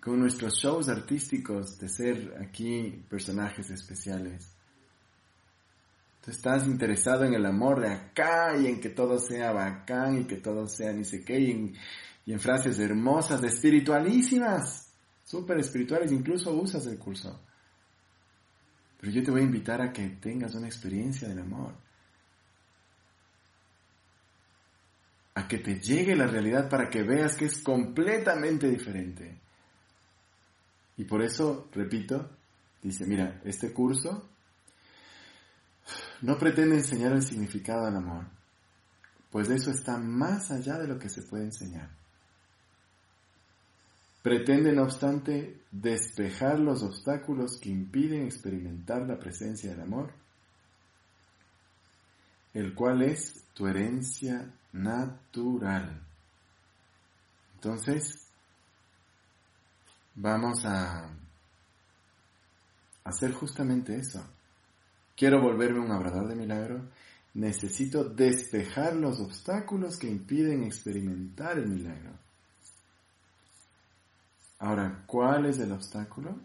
con 0.00 0.18
nuestros 0.18 0.54
shows 0.54 0.88
artísticos 0.88 1.78
de 1.78 1.88
ser 1.88 2.36
aquí 2.40 3.04
personajes 3.08 3.70
especiales. 3.70 4.51
Tú 6.22 6.30
estás 6.30 6.68
interesado 6.68 7.24
en 7.24 7.34
el 7.34 7.44
amor 7.44 7.80
de 7.80 7.88
acá 7.88 8.56
y 8.56 8.66
en 8.66 8.80
que 8.80 8.90
todo 8.90 9.18
sea 9.18 9.50
bacán 9.50 10.20
y 10.20 10.24
que 10.24 10.36
todo 10.36 10.68
sea 10.68 10.92
ni 10.92 11.04
sé 11.04 11.24
qué 11.24 11.40
y 11.40 11.74
en, 12.30 12.38
frases 12.38 12.78
hermosas, 12.78 13.42
espiritualísimas, 13.42 14.92
súper 15.24 15.58
espirituales, 15.58 16.12
incluso 16.12 16.52
usas 16.54 16.86
el 16.86 16.96
curso. 16.96 17.40
Pero 19.00 19.12
yo 19.12 19.24
te 19.24 19.32
voy 19.32 19.40
a 19.40 19.44
invitar 19.44 19.82
a 19.82 19.92
que 19.92 20.10
tengas 20.10 20.54
una 20.54 20.68
experiencia 20.68 21.26
del 21.26 21.40
amor. 21.40 21.74
A 25.34 25.48
que 25.48 25.58
te 25.58 25.80
llegue 25.80 26.14
la 26.14 26.28
realidad 26.28 26.68
para 26.68 26.88
que 26.88 27.02
veas 27.02 27.34
que 27.34 27.46
es 27.46 27.60
completamente 27.62 28.68
diferente. 28.70 29.40
Y 30.98 31.02
por 31.02 31.20
eso, 31.20 31.68
repito, 31.72 32.30
dice, 32.80 33.06
mira, 33.06 33.40
este 33.44 33.72
curso 33.72 34.31
no 36.22 36.38
pretende 36.38 36.76
enseñar 36.76 37.12
el 37.12 37.22
significado 37.22 37.84
del 37.84 37.96
amor, 37.96 38.26
pues 39.30 39.50
eso 39.50 39.70
está 39.70 39.98
más 39.98 40.50
allá 40.50 40.78
de 40.78 40.86
lo 40.86 40.98
que 40.98 41.08
se 41.08 41.22
puede 41.22 41.44
enseñar. 41.44 41.90
Pretende, 44.22 44.72
no 44.72 44.84
obstante, 44.84 45.62
despejar 45.72 46.60
los 46.60 46.84
obstáculos 46.84 47.58
que 47.60 47.70
impiden 47.70 48.22
experimentar 48.22 49.02
la 49.02 49.18
presencia 49.18 49.70
del 49.70 49.80
amor, 49.80 50.12
el 52.54 52.72
cual 52.72 53.02
es 53.02 53.42
tu 53.52 53.66
herencia 53.66 54.48
natural. 54.72 56.06
Entonces, 57.54 58.28
vamos 60.14 60.64
a 60.64 61.10
hacer 63.02 63.32
justamente 63.32 63.96
eso 63.96 64.24
Quiero 65.16 65.40
volverme 65.40 65.80
un 65.80 65.90
obrador 65.90 66.28
de 66.28 66.34
milagro. 66.34 66.88
Necesito 67.34 68.04
despejar 68.04 68.94
los 68.94 69.20
obstáculos 69.20 69.98
que 69.98 70.08
impiden 70.08 70.64
experimentar 70.64 71.58
el 71.58 71.68
milagro. 71.68 72.12
Ahora, 74.58 75.02
¿cuál 75.06 75.46
es 75.46 75.58
el 75.58 75.72
obstáculo? 75.72 76.38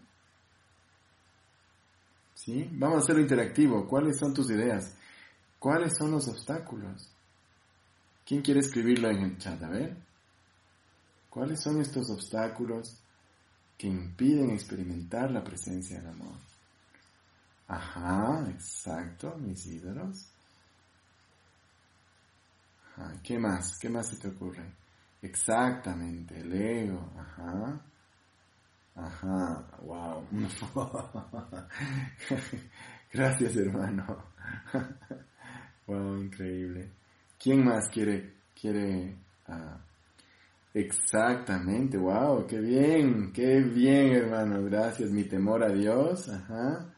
¿Sí? 2.34 2.68
Vamos 2.72 2.96
a 2.96 3.04
hacerlo 3.04 3.22
interactivo. 3.22 3.86
¿Cuáles 3.86 4.18
son 4.18 4.32
tus 4.32 4.50
ideas? 4.50 4.94
¿Cuáles 5.58 5.96
son 5.96 6.12
los 6.12 6.26
obstáculos? 6.28 7.08
¿Quién 8.24 8.42
quiere 8.42 8.60
escribirlo 8.60 9.08
en 9.10 9.18
el 9.18 9.38
chat? 9.38 9.62
A 9.62 9.68
ver. 9.68 9.96
¿Cuáles 11.30 11.62
son 11.62 11.80
estos 11.80 12.10
obstáculos 12.10 13.00
que 13.76 13.86
impiden 13.86 14.50
experimentar 14.50 15.30
la 15.30 15.44
presencia 15.44 15.98
del 15.98 16.08
amor? 16.08 16.34
Ajá, 17.68 18.46
exacto, 18.50 19.36
mis 19.36 19.66
ídolos. 19.66 20.26
¿Qué 23.22 23.38
más? 23.38 23.78
¿Qué 23.78 23.88
más 23.88 24.08
se 24.08 24.16
te 24.16 24.28
ocurre? 24.28 24.72
Exactamente, 25.22 26.40
el 26.40 26.52
ego. 26.52 27.12
Ajá. 27.16 27.80
Ajá, 28.96 29.64
wow. 29.82 30.26
Gracias, 33.12 33.56
hermano. 33.56 34.24
wow, 35.86 36.16
increíble. 36.16 36.90
¿Quién 37.38 37.64
más 37.64 37.88
quiere, 37.88 38.34
quiere, 38.60 39.16
uh, 39.48 39.76
exactamente, 40.74 41.96
wow, 41.96 42.44
qué 42.46 42.58
bien, 42.58 43.32
qué 43.32 43.60
bien, 43.60 44.12
hermano, 44.12 44.64
gracias, 44.64 45.10
mi 45.10 45.22
temor 45.24 45.62
a 45.62 45.68
Dios, 45.68 46.28
ajá. 46.28 46.92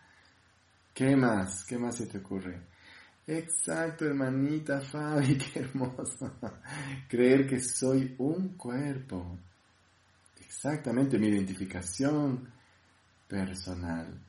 ¿Qué 0.94 1.16
más? 1.16 1.64
¿Qué 1.64 1.78
más 1.78 1.96
se 1.96 2.06
te 2.06 2.18
ocurre? 2.18 2.60
Exacto, 3.26 4.06
hermanita 4.06 4.80
Fabi, 4.80 5.38
qué 5.52 5.60
hermoso. 5.60 6.32
Creer 7.08 7.46
que 7.46 7.60
soy 7.60 8.14
un 8.18 8.56
cuerpo. 8.56 9.38
Exactamente, 10.40 11.18
mi 11.18 11.28
identificación 11.28 12.52
personal. 13.28 14.20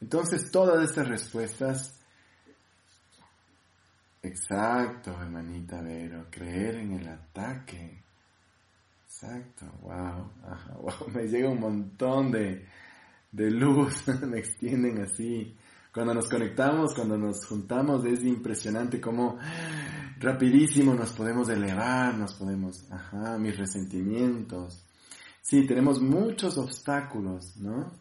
Entonces, 0.00 0.50
todas 0.50 0.88
estas 0.88 1.08
respuestas, 1.08 2.00
exacto, 4.22 5.20
hermanita 5.20 5.82
Vero, 5.82 6.28
creer 6.30 6.76
en 6.76 6.92
el 6.92 7.08
ataque. 7.08 8.02
Exacto, 9.04 9.66
wow, 9.82 10.30
wow, 10.80 11.08
me 11.12 11.26
llega 11.26 11.48
un 11.48 11.60
montón 11.60 12.30
de, 12.30 12.66
de 13.34 13.50
luz, 13.50 14.06
me 14.26 14.38
extienden 14.38 15.02
así. 15.02 15.56
Cuando 15.92 16.14
nos 16.14 16.28
conectamos, 16.28 16.94
cuando 16.94 17.18
nos 17.18 17.44
juntamos, 17.46 18.04
es 18.04 18.22
impresionante 18.24 19.00
cómo 19.00 19.38
rapidísimo 20.18 20.94
nos 20.94 21.12
podemos 21.12 21.48
elevar, 21.48 22.14
nos 22.14 22.34
podemos, 22.34 22.90
ajá, 22.90 23.38
mis 23.38 23.56
resentimientos. 23.56 24.84
Sí, 25.40 25.66
tenemos 25.66 26.00
muchos 26.00 26.56
obstáculos, 26.58 27.56
¿no? 27.56 27.92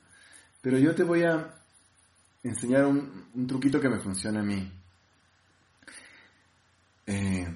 Pero 0.61 0.77
yo 0.77 0.95
te 0.95 1.03
voy 1.03 1.23
a 1.23 1.53
enseñar 2.43 2.85
un, 2.85 3.47
truquito 3.47 3.79
que 3.79 3.89
me 3.89 3.99
funciona 3.99 4.39
a 4.39 4.43
mí. 4.43 4.71
Eh, 7.05 7.47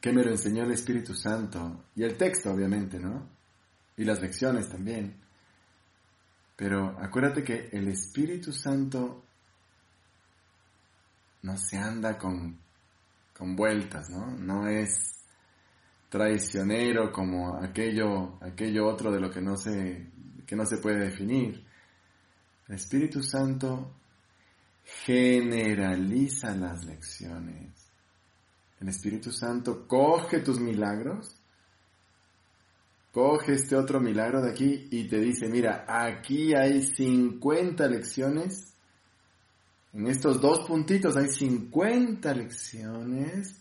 que 0.00 0.12
me 0.12 0.22
lo 0.22 0.30
enseñó 0.30 0.64
el 0.64 0.72
Espíritu 0.72 1.14
Santo. 1.14 1.84
Y 1.94 2.04
el 2.04 2.16
texto, 2.16 2.52
obviamente, 2.52 3.00
¿no? 3.00 3.28
Y 3.96 4.04
las 4.04 4.20
lecciones 4.20 4.68
también. 4.68 5.25
Pero 6.56 6.98
acuérdate 6.98 7.44
que 7.44 7.68
el 7.72 7.88
Espíritu 7.88 8.52
Santo 8.52 9.22
no 11.42 11.56
se 11.56 11.76
anda 11.76 12.16
con, 12.16 12.58
con 13.36 13.54
vueltas, 13.54 14.08
¿no? 14.10 14.26
No 14.36 14.66
es 14.66 15.16
traicionero 16.08 17.12
como 17.12 17.56
aquello, 17.56 18.38
aquello 18.42 18.86
otro 18.88 19.12
de 19.12 19.20
lo 19.20 19.30
que 19.30 19.42
no 19.42 19.56
se, 19.56 20.10
que 20.46 20.56
no 20.56 20.64
se 20.64 20.78
puede 20.78 21.04
definir. 21.04 21.64
El 22.68 22.76
Espíritu 22.76 23.22
Santo 23.22 23.94
generaliza 25.04 26.54
las 26.54 26.84
lecciones. 26.84 27.92
El 28.80 28.88
Espíritu 28.88 29.30
Santo 29.30 29.86
coge 29.86 30.40
tus 30.40 30.60
milagros, 30.60 31.36
coge 33.16 33.54
este 33.54 33.74
otro 33.74 33.98
milagro 33.98 34.42
de 34.42 34.50
aquí 34.50 34.88
y 34.90 35.08
te 35.08 35.18
dice, 35.18 35.48
mira, 35.48 35.86
aquí 35.88 36.52
hay 36.54 36.82
50 36.82 37.88
lecciones 37.88 38.76
en 39.96 40.08
estos 40.08 40.42
dos 40.42 40.68
puntitos 40.68 41.16
hay 41.16 41.30
50 41.30 42.34
lecciones 42.34 43.58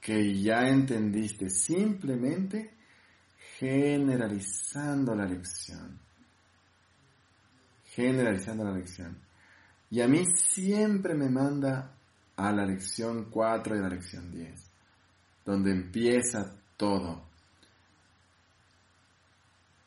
que 0.00 0.40
ya 0.40 0.60
entendiste 0.60 1.50
simplemente 1.50 2.72
generalizando 3.58 5.14
la 5.14 5.26
lección. 5.26 6.00
Generalizando 7.84 8.64
la 8.64 8.72
lección. 8.72 9.18
Y 9.90 10.00
a 10.00 10.08
mí 10.08 10.24
siempre 10.24 11.14
me 11.14 11.28
manda 11.28 11.94
a 12.36 12.50
la 12.50 12.64
lección 12.64 13.26
4 13.30 13.76
y 13.76 13.78
a 13.80 13.82
la 13.82 13.88
lección 13.90 14.30
10, 14.30 14.70
donde 15.44 15.72
empieza 15.72 16.56
todo. 16.78 17.33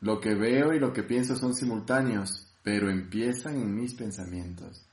Lo 0.01 0.19
que 0.19 0.35
veo 0.35 0.73
y 0.73 0.79
lo 0.79 0.93
que 0.93 1.03
pienso 1.03 1.35
son 1.35 1.53
simultáneos, 1.53 2.47
pero 2.63 2.89
empiezan 2.89 3.55
en 3.55 3.73
mis 3.75 3.95
pensamientos 3.95 4.87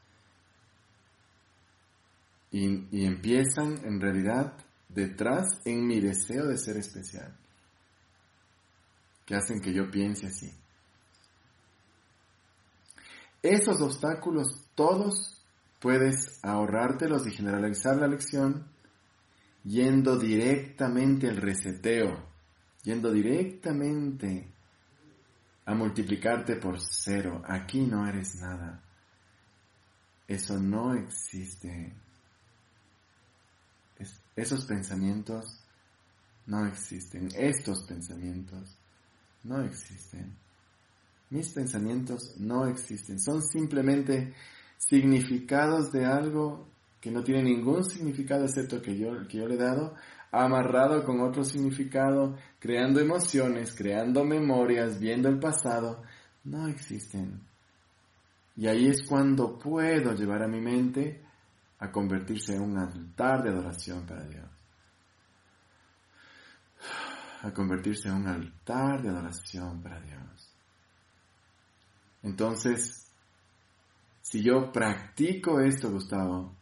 y, 2.55 3.05
empiezan 3.05 3.85
en 3.85 4.01
realidad 4.01 4.55
detrás 4.89 5.61
en 5.65 5.89
mi 5.89 6.01
deseo 6.01 6.47
de 6.47 6.57
ser 6.57 6.77
especial, 6.77 7.37
que 9.27 9.35
hacen 9.35 9.61
que 9.61 9.75
yo 9.75 9.91
piense 9.91 10.29
así. 10.29 10.53
Esos 13.43 13.81
obstáculos 13.81 14.69
todos 14.77 15.43
puedes 15.81 16.39
ahorrártelos 16.45 17.27
y 17.27 17.33
generalizar 17.33 17.97
la 17.97 18.07
lección 18.07 18.69
yendo 19.65 20.17
directamente 20.17 21.29
al 21.29 21.39
reseteo, 21.39 22.25
yendo 22.85 23.11
directamente 23.11 24.54
a 25.67 25.75
multiplicarte 25.75 26.57
por 26.57 26.79
cero. 26.81 27.43
Aquí 27.47 27.81
no 27.83 28.07
eres 28.07 28.37
nada. 28.37 28.83
Eso 30.27 30.59
no 30.59 30.95
existe. 30.95 31.93
Esos 34.37 34.65
pensamientos 34.67 35.61
no 36.47 36.67
existen. 36.67 37.29
Estos 37.37 37.85
pensamientos 37.85 38.77
no 39.45 39.63
existen. 39.63 40.37
Mis 41.31 41.51
pensamientos 41.51 42.37
no 42.39 42.67
existen. 42.67 43.21
Son 43.21 43.43
simplemente 43.43 44.35
significados 44.77 45.93
de 45.93 46.05
algo 46.05 46.69
que 47.01 47.11
no 47.11 47.23
tiene 47.23 47.43
ningún 47.43 47.85
significado 47.85 48.45
excepto 48.45 48.81
que 48.81 48.97
yo, 48.97 49.27
que 49.29 49.39
yo 49.39 49.47
le 49.47 49.55
he 49.55 49.59
dado, 49.59 49.95
amarrado 50.43 51.05
con 51.05 51.21
otro 51.21 51.45
significado, 51.45 52.37
creando 52.59 53.01
emociones, 53.01 53.75
creando 53.75 54.25
memorias, 54.25 54.99
viendo 54.99 55.29
el 55.29 55.39
pasado, 55.39 56.03
no 56.45 56.67
existen. 56.69 57.41
Y 58.57 58.67
ahí 58.67 58.89
es 58.89 59.07
cuando 59.07 59.59
puedo 59.59 60.13
llevar 60.15 60.43
a 60.43 60.49
mi 60.49 60.61
mente 60.61 61.23
a 61.79 61.91
convertirse 61.91 62.55
en 62.55 62.63
un 62.63 62.79
altar 62.79 63.43
de 63.43 63.51
adoración 63.51 64.07
para 64.07 64.25
Dios. 64.25 64.49
A 67.43 67.53
convertirse 67.53 68.09
en 68.09 68.15
un 68.15 68.29
altar 68.29 69.03
de 69.03 69.11
adoración 69.11 69.83
para 69.83 70.01
Dios. 70.01 70.55
Entonces, 72.23 73.13
si 74.23 74.43
yo 74.43 74.73
practico 74.73 75.61
esto, 75.61 75.91
Gustavo, 75.91 76.57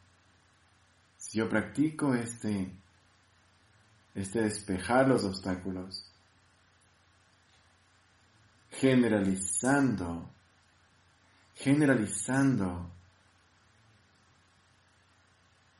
si 1.16 1.38
yo 1.38 1.48
practico 1.48 2.14
este, 2.14 2.81
este 4.14 4.42
despejar 4.42 5.08
los 5.08 5.24
obstáculos, 5.24 6.10
generalizando, 8.70 10.30
generalizando 11.54 12.92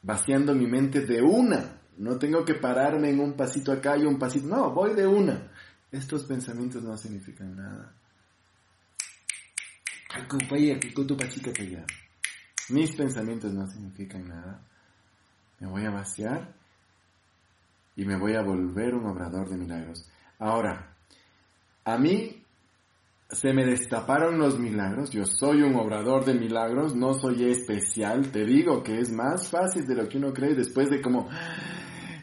vaciando 0.03 0.55
mi 0.55 0.67
mente 0.67 1.01
de 1.01 1.23
una. 1.23 1.81
No 1.97 2.19
tengo 2.19 2.45
que 2.45 2.55
pararme 2.55 3.11
en 3.11 3.21
un 3.21 3.35
pasito 3.35 3.73
acá 3.73 3.97
y 3.97 4.05
un 4.05 4.19
pasito. 4.19 4.47
No, 4.47 4.73
voy 4.73 4.95
de 4.95 5.07
una. 5.07 5.51
Estos 5.91 6.25
pensamientos 6.25 6.83
no 6.83 6.97
significan 6.97 7.57
nada. 7.57 7.95
Mis 12.69 12.95
pensamientos 12.95 13.53
no 13.53 13.67
significan 13.69 14.29
nada. 14.29 14.67
Me 15.61 15.69
voy 15.69 15.85
a 15.85 15.91
vaciar 15.91 16.55
y 17.97 18.05
me 18.05 18.19
voy 18.19 18.35
a 18.35 18.43
volver 18.43 18.95
un 18.95 19.07
obrador 19.07 19.49
de 19.49 19.57
milagros. 19.57 20.09
Ahora, 20.39 20.97
a 21.85 21.99
mí 21.99 22.43
se 23.29 23.53
me 23.53 23.65
destaparon 23.65 24.39
los 24.39 24.59
milagros, 24.59 25.11
yo 25.11 25.25
soy 25.25 25.63
un 25.63 25.75
obrador 25.77 26.25
de 26.25 26.35
milagros, 26.35 26.95
no 26.95 27.15
soy 27.15 27.51
especial, 27.51 28.31
te 28.31 28.45
digo 28.45 28.83
que 28.83 28.99
es 28.99 29.11
más 29.11 29.49
fácil 29.49 29.87
de 29.87 29.95
lo 29.95 30.09
que 30.09 30.19
uno 30.19 30.33
cree 30.33 30.55
después 30.55 30.91
de 30.91 31.01
como 31.01 31.29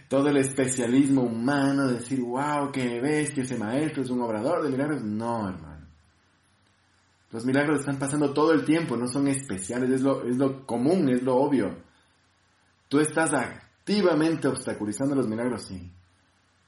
todo 0.08 0.30
el 0.30 0.38
especialismo 0.38 1.22
humano, 1.22 1.88
decir, 1.88 2.22
wow, 2.22 2.72
qué 2.72 3.00
bestia, 3.00 3.44
ese 3.44 3.58
maestro 3.58 4.02
es 4.02 4.10
un 4.10 4.22
obrador 4.22 4.64
de 4.64 4.70
milagros. 4.70 5.04
No, 5.04 5.48
hermano. 5.48 5.88
Los 7.32 7.46
milagros 7.46 7.82
están 7.82 8.00
pasando 8.00 8.34
todo 8.34 8.52
el 8.54 8.66
tiempo, 8.66 8.98
no 8.98 9.08
son 9.08 9.28
especiales, 9.28 9.92
es 9.92 10.02
lo, 10.02 10.24
es 10.24 10.36
lo 10.36 10.66
común, 10.66 11.10
es 11.10 11.22
lo 11.22 11.36
obvio. 11.36 11.78
Tú 12.88 13.00
estás 13.00 13.34
activamente 13.80 14.48
obstaculizando 14.48 15.16
los 15.16 15.28
milagros, 15.28 15.66
sí. 15.68 15.92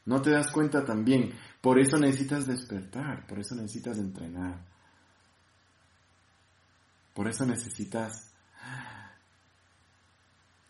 No 0.06 0.21
te 0.21 0.32
das 0.32 0.52
cuenta 0.52 0.84
también. 0.84 1.32
Por 1.62 1.80
eso 1.80 1.97
necesitas 1.97 2.47
despertar, 2.47 3.28
por 3.28 3.39
eso 3.39 3.56
necesitas 3.56 3.97
entrenar. 3.97 4.65
Por 7.13 7.28
eso 7.28 7.45
necesitas 7.45 8.34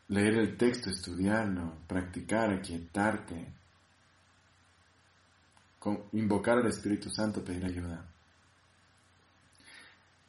leer 0.09 0.33
el 0.39 0.57
texto, 0.57 0.89
estudiarlo, 0.89 1.77
practicar, 1.87 2.51
aquietarte, 2.51 3.53
invocar 6.11 6.57
al 6.57 6.67
Espíritu 6.67 7.09
Santo, 7.09 7.43
pedir 7.43 7.65
ayuda. 7.65 8.05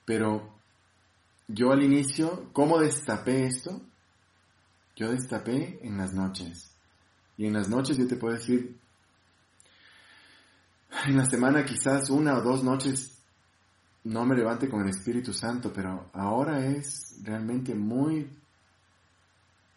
Pero 0.05 0.55
yo 1.49 1.73
al 1.73 1.83
inicio, 1.83 2.51
¿cómo 2.53 2.79
destapé 2.79 3.47
esto? 3.47 3.81
Yo 4.97 5.11
destapé 5.11 5.81
en 5.83 5.97
las 5.99 6.13
noches. 6.13 6.75
Y 7.37 7.47
en 7.47 7.55
las 7.55 7.69
noches 7.69 7.97
yo 7.97 8.07
te 8.07 8.17
puedo 8.17 8.35
decir, 8.35 8.79
en 11.07 11.17
la 11.17 11.25
semana 11.25 11.65
quizás 11.65 12.11
una 12.11 12.37
o 12.37 12.43
dos 12.43 12.63
noches 12.63 13.23
no 14.05 14.25
me 14.25 14.37
levante 14.37 14.69
con 14.69 14.83
el 14.83 14.91
Espíritu 14.91 15.33
Santo, 15.33 15.73
pero 15.73 16.11
ahora 16.13 16.67
es 16.67 17.19
realmente 17.23 17.75
muy 17.75 18.31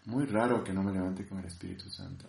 Muy 0.06 0.26
raro 0.26 0.64
que 0.64 0.74
no 0.74 0.84
me 0.84 0.92
levante 0.92 1.26
con 1.26 1.40
el 1.40 1.46
Espíritu 1.46 1.90
Santo. 1.90 2.28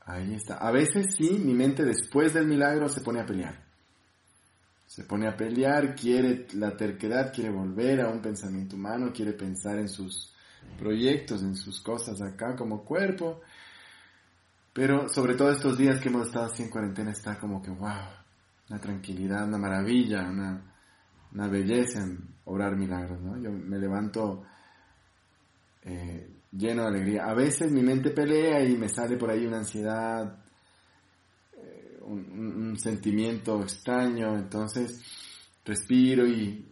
Ahí 0.00 0.34
está. 0.34 0.56
A 0.56 0.70
veces 0.72 1.14
sí, 1.16 1.30
mi 1.38 1.54
mente 1.54 1.84
después 1.84 2.34
del 2.34 2.46
milagro 2.46 2.88
se 2.88 3.00
pone 3.00 3.20
a 3.20 3.26
pelear. 3.26 3.64
Se 4.86 5.04
pone 5.04 5.28
a 5.28 5.36
pelear, 5.36 5.94
quiere 5.94 6.46
la 6.54 6.76
terquedad, 6.76 7.32
quiere 7.32 7.50
volver 7.50 8.00
a 8.00 8.08
un 8.08 8.20
pensamiento 8.20 8.76
humano, 8.76 9.12
quiere 9.12 9.32
pensar 9.32 9.78
en 9.78 9.88
sus 9.88 10.32
proyectos, 10.78 11.42
en 11.42 11.54
sus 11.54 11.80
cosas 11.80 12.20
acá 12.22 12.56
como 12.56 12.84
cuerpo. 12.84 13.40
Pero 14.72 15.08
sobre 15.08 15.34
todo 15.34 15.50
estos 15.50 15.78
días 15.78 16.00
que 16.00 16.08
hemos 16.08 16.26
estado 16.26 16.46
así 16.46 16.62
en 16.62 16.70
cuarentena 16.70 17.10
está 17.10 17.38
como 17.38 17.62
que, 17.62 17.70
wow, 17.70 18.08
una 18.68 18.80
tranquilidad, 18.80 19.46
una 19.46 19.58
maravilla, 19.58 20.28
una, 20.28 20.62
una 21.32 21.48
belleza 21.48 22.02
en 22.02 22.18
obrar 22.44 22.76
milagros, 22.76 23.20
¿no? 23.20 23.40
Yo 23.40 23.50
me 23.50 23.78
levanto 23.78 24.42
eh, 25.82 26.28
lleno 26.52 26.82
de 26.82 26.88
alegría. 26.88 27.26
A 27.26 27.34
veces 27.34 27.70
mi 27.70 27.82
mente 27.82 28.10
pelea 28.10 28.64
y 28.64 28.76
me 28.76 28.88
sale 28.88 29.16
por 29.16 29.30
ahí 29.30 29.46
una 29.46 29.58
ansiedad, 29.58 30.38
eh, 31.56 31.98
un, 32.02 32.76
sentimiento 32.78 33.62
extraño, 33.62 34.36
entonces 34.36 35.00
respiro 35.64 36.26
y, 36.26 36.64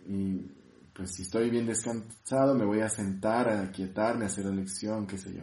pues 0.95 1.13
si 1.13 1.23
estoy 1.23 1.51
bien 1.51 1.67
descansado 1.67 2.55
me 2.55 2.65
voy 2.65 2.81
a 2.81 2.89
sentar, 2.89 3.49
a 3.49 3.63
aquietarme, 3.63 4.25
a 4.25 4.29
hacer 4.29 4.47
la 4.47 4.53
lección, 4.53 5.07
qué 5.07 5.19
sé 5.19 5.35
yo. 5.35 5.43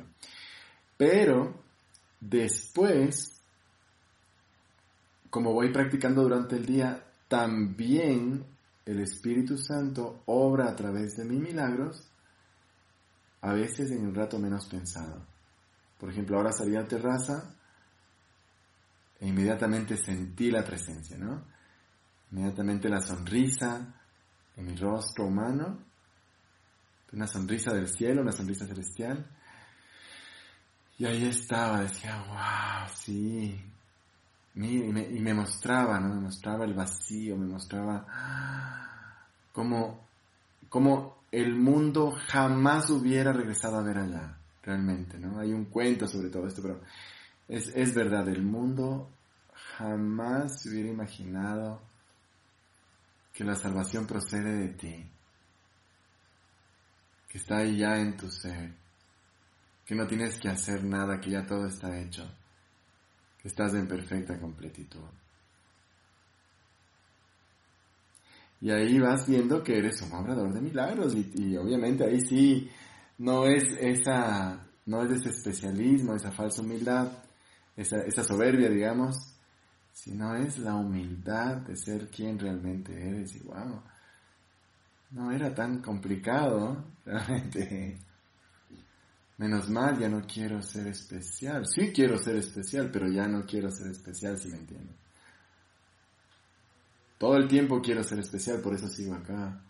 Pero 0.98 1.62
después, 2.20 3.42
como 5.30 5.54
voy 5.54 5.72
practicando 5.72 6.24
durante 6.24 6.56
el 6.56 6.66
día, 6.66 7.04
también 7.28 8.46
el 8.86 9.00
Espíritu 9.02 9.58
Santo 9.58 10.24
obra 10.26 10.70
a 10.70 10.76
través 10.76 11.18
de 11.18 11.26
mis 11.26 11.40
milagros 11.40 12.08
a 13.42 13.54
veces 13.54 13.92
en 13.92 14.08
un 14.08 14.16
rato 14.16 14.40
menos 14.40 14.68
pensado. 14.68 15.26
Por 16.00 16.10
ejemplo, 16.10 16.38
ahora 16.38 16.52
salí 16.52 16.76
a 16.76 16.82
la 16.82 16.88
terraza 16.88 17.56
e 19.20 19.28
inmediatamente 19.28 19.98
sentí 19.98 20.50
la 20.50 20.64
presencia, 20.64 21.18
¿no? 21.18 21.44
Inmediatamente 22.32 22.90
la 22.90 23.02
sonrisa 23.02 24.01
en 24.58 24.66
mi 24.66 24.76
rostro 24.76 25.26
humano, 25.26 25.80
una 27.14 27.28
sonrisa 27.28 27.74
del 27.74 27.88
cielo, 27.88 28.22
una 28.22 28.32
sonrisa 28.32 28.66
celestial. 28.66 29.26
Y 30.98 31.06
ahí 31.06 31.26
estaba, 31.26 31.82
decía, 31.82 32.24
wow, 32.28 32.90
sí. 32.94 33.60
Y 34.56 34.60
me, 34.60 35.02
y 35.02 35.20
me 35.20 35.34
mostraba, 35.34 36.00
¿no? 36.00 36.10
Me 36.14 36.22
mostraba 36.22 36.66
el 36.66 36.74
vacío, 36.74 37.38
me 37.38 37.48
mostraba 37.48 38.06
cómo 39.52 40.08
el 41.32 41.56
mundo 41.56 42.14
jamás 42.28 42.90
hubiera 42.90 43.32
regresado 43.32 43.78
a 43.78 43.84
ver 43.84 43.98
allá, 43.98 44.38
realmente, 44.64 45.18
¿no? 45.18 45.40
Hay 45.40 45.54
un 45.54 45.66
cuento 45.66 46.08
sobre 46.08 46.30
todo 46.30 46.48
esto, 46.48 46.62
pero 46.62 46.82
es, 47.48 47.72
es 47.76 47.96
verdad, 47.96 48.28
el 48.28 48.44
mundo 48.44 49.10
jamás 49.78 50.62
se 50.62 50.70
hubiera 50.70 50.90
imaginado 50.90 51.82
que 53.42 53.48
la 53.48 53.56
salvación 53.56 54.06
procede 54.06 54.54
de 54.54 54.68
ti, 54.76 55.04
que 57.28 57.40
está 57.40 57.58
ahí 57.58 57.76
ya 57.76 57.98
en 57.98 58.16
tu 58.16 58.30
ser, 58.30 58.72
que 59.84 59.96
no 59.96 60.06
tienes 60.06 60.40
que 60.40 60.48
hacer 60.48 60.84
nada, 60.84 61.20
que 61.20 61.32
ya 61.32 61.44
todo 61.44 61.66
está 61.66 62.00
hecho, 62.00 62.24
que 63.42 63.48
estás 63.48 63.74
en 63.74 63.88
perfecta 63.88 64.40
completitud. 64.40 65.10
Y 68.62 68.70
ahí 68.70 69.00
vas 69.00 69.28
viendo 69.28 69.64
que 69.64 69.76
eres 69.76 70.00
un 70.04 70.14
obrador 70.14 70.54
de 70.54 70.62
milagros 70.62 71.16
y, 71.16 71.58
obviamente 71.58 72.04
ahí 72.04 72.22
sí 72.22 72.70
no 73.18 73.48
es 73.48 73.64
esa, 73.80 74.68
no 74.86 75.02
es 75.02 75.14
ese 75.14 75.30
especialismo, 75.30 76.14
esa 76.14 76.32
falsa 76.32 76.62
humildad, 76.62 77.12
esa, 77.76 78.02
esa 78.02 78.24
soberbia, 78.24 78.70
digamos, 78.70 79.31
sino 79.92 80.36
es 80.36 80.58
la 80.60 80.76
humildad 80.76 81.58
de 81.58 81.76
ser 81.76 82.10
quien 82.10 82.40
realmente 82.40 82.94
eres 82.94 83.36
y 83.36 83.40
wow, 83.40 83.82
no 85.12 85.32
era 85.32 85.54
tan 85.54 85.82
complicado, 85.82 86.86
realmente. 87.06 88.00
Menos 89.38 89.70
mal, 89.70 89.98
ya 89.98 90.08
no 90.08 90.22
quiero 90.22 90.62
ser 90.62 90.88
especial. 90.88 91.66
Sí 91.66 91.92
quiero 91.92 92.18
ser 92.18 92.36
especial, 92.36 92.92
pero 92.92 93.10
ya 93.10 93.28
no 93.28 93.44
quiero 93.44 93.72
ser 93.72 93.88
especial, 93.88 94.38
si 94.38 94.50
me 94.50 94.58
entiendes. 94.58 94.96
Todo 97.18 97.38
el 97.38 97.48
tiempo 97.48 97.82
quiero 97.82 98.04
ser 98.04 98.20
especial, 98.20 98.62
por 98.62 98.76
eso 98.76 98.88
sigo 98.88 99.16
acá. 99.16 99.64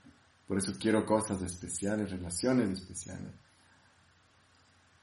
Por 0.45 0.57
eso 0.57 0.73
quiero 0.77 1.05
cosas 1.05 1.41
especiales, 1.41 2.11
relaciones 2.11 2.69
especiales. 2.79 3.33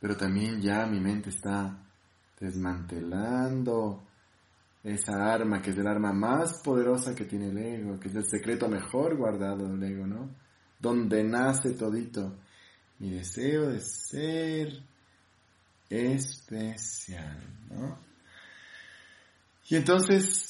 Pero 0.01 0.17
también 0.17 0.61
ya 0.61 0.87
mi 0.87 1.01
mente 1.01 1.31
está 1.31 1.83
desmantelando 2.39 4.08
esa 4.93 5.33
arma, 5.33 5.61
que 5.61 5.71
es 5.71 5.79
el 5.79 5.87
arma 5.87 6.13
más 6.13 6.61
poderosa 6.63 7.15
que 7.15 7.25
tiene 7.25 7.49
el 7.49 7.59
ego, 7.59 8.01
que 8.01 8.09
es 8.09 8.15
el 8.15 8.27
secreto 8.27 8.69
mejor 8.69 9.17
guardado 9.17 9.69
del 9.69 9.83
ego, 9.83 10.07
¿no? 10.07 10.31
Donde 10.79 11.25
nace 11.25 11.73
todito 11.73 12.37
mi 12.99 13.11
deseo 13.11 13.69
de 13.69 13.81
ser 13.81 14.83
especial, 15.89 17.39
¿no? 17.71 17.99
Y 19.69 19.77
entonces 19.77 20.47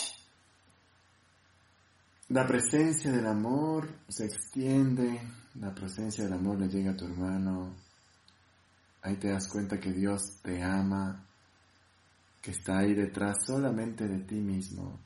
la 2.29 2.47
presencia 2.47 3.11
del 3.11 3.27
amor 3.27 3.89
se 4.09 4.25
extiende, 4.27 5.21
la 5.55 5.75
presencia 5.75 6.25
del 6.25 6.35
amor 6.35 6.61
le 6.61 6.69
llega 6.69 6.93
a 6.93 6.97
tu 6.97 7.07
hermano. 7.07 7.75
Ahí 9.03 9.17
te 9.17 9.29
das 9.29 9.49
cuenta 9.49 9.81
que 9.81 9.93
Dios 9.93 10.41
te 10.43 10.63
ama, 10.63 11.25
que 12.41 12.53
está 12.53 12.79
ahí 12.79 12.95
detrás 12.95 13.45
solamente 13.47 14.07
de 14.07 14.21
ti 14.21 14.37
mismo. 14.37 14.99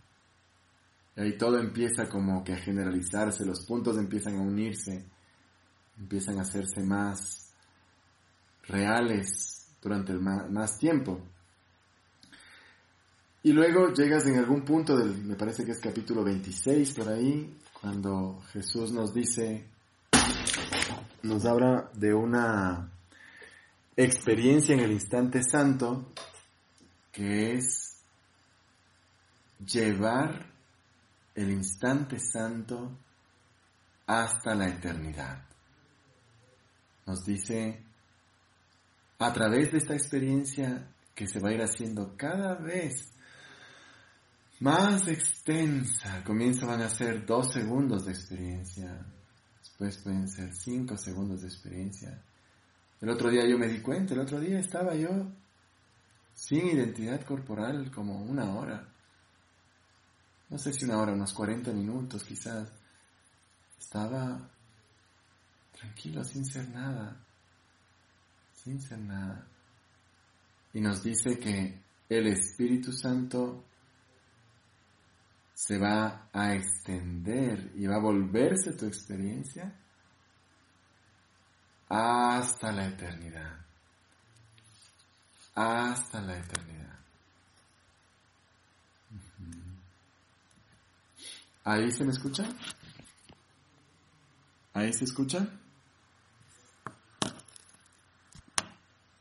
Y 1.17 1.21
ahí 1.21 1.37
todo 1.37 1.59
empieza 1.59 2.09
como 2.09 2.43
que 2.43 2.53
a 2.53 2.59
generalizarse, 2.59 3.45
los 3.45 3.65
puntos 3.67 3.99
empiezan 3.99 4.37
a 4.37 4.43
unirse, 4.43 5.05
empiezan 5.99 6.39
a 6.39 6.43
hacerse 6.43 6.83
más 6.83 7.53
reales 8.65 9.67
durante 9.83 10.13
el 10.13 10.21
más 10.21 10.79
tiempo. 10.79 11.21
Y 13.45 13.53
luego 13.53 13.93
llegas 13.93 14.27
en 14.27 14.39
algún 14.39 14.65
punto 14.65 14.97
del, 14.97 15.25
me 15.25 15.35
parece 15.35 15.65
que 15.65 15.73
es 15.73 15.81
capítulo 15.81 16.23
26 16.23 16.95
por 16.95 17.09
ahí, 17.09 17.59
cuando 17.81 18.41
Jesús 18.53 18.93
nos 18.93 19.13
dice, 19.13 19.67
nos 21.25 21.45
habla 21.45 21.91
de 21.95 22.15
una 22.15 22.93
experiencia 23.97 24.75
en 24.75 24.81
el 24.81 24.93
instante 24.93 25.43
santo 25.43 26.13
que 27.13 27.55
es 27.55 28.03
llevar 29.65 30.51
el 31.35 31.51
instante 31.51 32.19
santo 32.19 32.99
hasta 34.07 34.55
la 34.55 34.69
eternidad. 34.69 35.45
Nos 37.07 37.25
dice, 37.25 37.83
a 39.19 39.33
través 39.33 39.73
de 39.73 39.79
esta 39.79 39.95
experiencia 39.95 40.89
que 41.15 41.27
se 41.27 41.41
va 41.41 41.51
a 41.51 41.55
ir 41.55 41.63
haciendo 41.63 42.17
cada 42.17 42.55
vez 42.55 43.13
más 44.61 45.09
extensa. 45.09 46.23
Comienza 46.25 46.67
van 46.67 46.83
a 46.83 46.89
ser 46.89 47.27
dos 47.27 47.53
segundos 47.53 48.07
de 48.07 48.13
experiencia. 48.13 49.05
Después 49.59 49.99
pueden 49.99 50.29
ser 50.29 50.55
cinco 50.55 50.97
segundos 50.97 51.43
de 51.43 51.49
experiencia. 51.49 52.23
El 53.01 53.11
otro 53.11 53.31
día 53.31 53.47
yo 53.47 53.59
me 53.59 53.69
di 53.69 53.81
cuenta, 53.81 54.15
el 54.15 54.21
otro 54.21 54.41
día 54.41 54.61
estaba 54.61 54.95
yo 54.95 55.11
sin 56.35 56.67
identidad 56.67 57.23
corporal 57.25 57.91
como 57.91 58.23
una 58.23 58.55
hora. 58.55 58.89
No 60.49 60.59
sé 60.59 60.73
si 60.73 60.85
una 60.85 60.99
hora, 60.99 61.13
unos 61.13 61.33
40 61.33 61.73
minutos 61.73 62.25
quizás. 62.25 62.71
Estaba 63.79 64.51
tranquilo, 65.73 66.23
sin 66.25 66.45
ser 66.45 66.69
nada. 66.69 67.17
Sin 68.53 68.81
ser 68.81 68.99
nada. 68.99 69.47
Y 70.75 70.81
nos 70.81 71.03
dice 71.03 71.39
que 71.39 71.83
el 72.09 72.27
Espíritu 72.27 72.93
Santo 72.93 73.65
se 75.55 75.79
va 75.79 76.29
a 76.33 76.55
extender 76.55 77.73
y 77.77 77.87
va 77.87 77.97
a 77.97 78.03
volverse 78.03 78.73
tu 78.73 78.87
experiencia 78.87 79.73
hasta 81.89 82.73
la 82.73 82.89
eternidad. 82.89 83.62
Hasta 85.55 86.21
la 86.23 86.39
eternidad. 86.39 86.99
¿Ahí 91.65 91.91
se 91.93 92.05
me 92.05 92.11
escucha? 92.11 92.45
¿Ahí 94.75 94.93
se 94.93 95.05
escucha? 95.05 95.47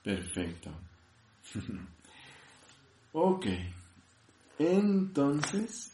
Perfecto. 0.04 0.72
ok. 3.14 3.46
Entonces, 4.58 5.92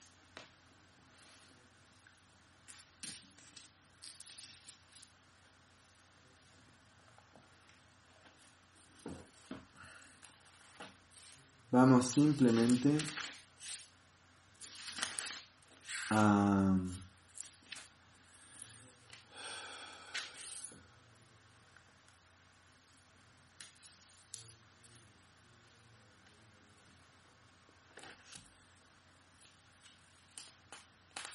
vamos 11.71 12.11
simplemente 12.11 12.97
a 16.09 16.77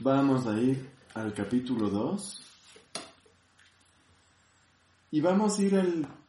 Vamos 0.05 0.49
a 0.49 0.59
ir 0.59 0.91
al 1.15 1.33
capítulo 1.33 1.89
2 1.89 2.43
y 5.13 5.21
vamos 5.21 5.57
a 5.57 5.63
ir 5.63 5.77
al 5.77 6.22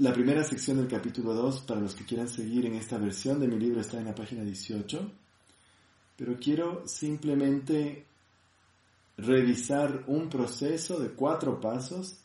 la 0.00 0.14
primera 0.14 0.42
sección 0.42 0.78
del 0.78 0.88
capítulo 0.88 1.34
2 1.34 1.60
para 1.60 1.78
los 1.78 1.94
que 1.94 2.06
quieran 2.06 2.26
seguir 2.26 2.64
en 2.64 2.74
esta 2.74 2.96
versión 2.96 3.38
de 3.38 3.46
mi 3.46 3.58
libro 3.58 3.82
está 3.82 3.98
en 3.98 4.06
la 4.06 4.14
página 4.14 4.42
18, 4.42 5.12
pero 6.16 6.38
quiero 6.38 6.88
simplemente 6.88 8.06
revisar 9.18 10.04
un 10.06 10.30
proceso 10.30 10.98
de 10.98 11.10
cuatro 11.10 11.60
pasos 11.60 12.18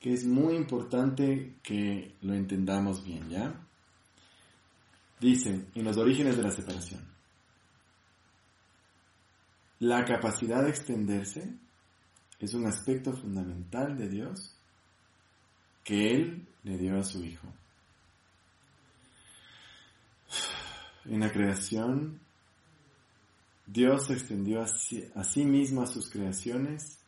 que 0.00 0.14
es 0.14 0.24
muy 0.24 0.54
importante 0.54 1.56
que 1.62 2.14
lo 2.22 2.32
entendamos 2.32 3.04
bien, 3.04 3.28
¿ya? 3.28 3.54
Dice, 5.20 5.66
en 5.74 5.84
los 5.84 5.98
orígenes 5.98 6.34
de 6.34 6.42
la 6.42 6.50
separación. 6.50 7.02
La 9.80 10.02
capacidad 10.06 10.62
de 10.62 10.70
extenderse 10.70 11.52
es 12.38 12.54
un 12.54 12.66
aspecto 12.66 13.12
fundamental 13.12 13.98
de 13.98 14.08
Dios 14.08 14.57
que 15.88 16.14
Él 16.14 16.46
le 16.64 16.76
dio 16.76 16.98
a 16.98 17.02
su 17.02 17.24
Hijo. 17.24 17.48
En 21.06 21.20
la 21.20 21.32
creación, 21.32 22.20
Dios 23.66 24.10
extendió 24.10 24.60
a 24.60 24.66
sí, 24.66 25.44
mismo 25.46 25.80
a 25.80 25.86
sus 25.86 26.10
creaciones 26.10 26.98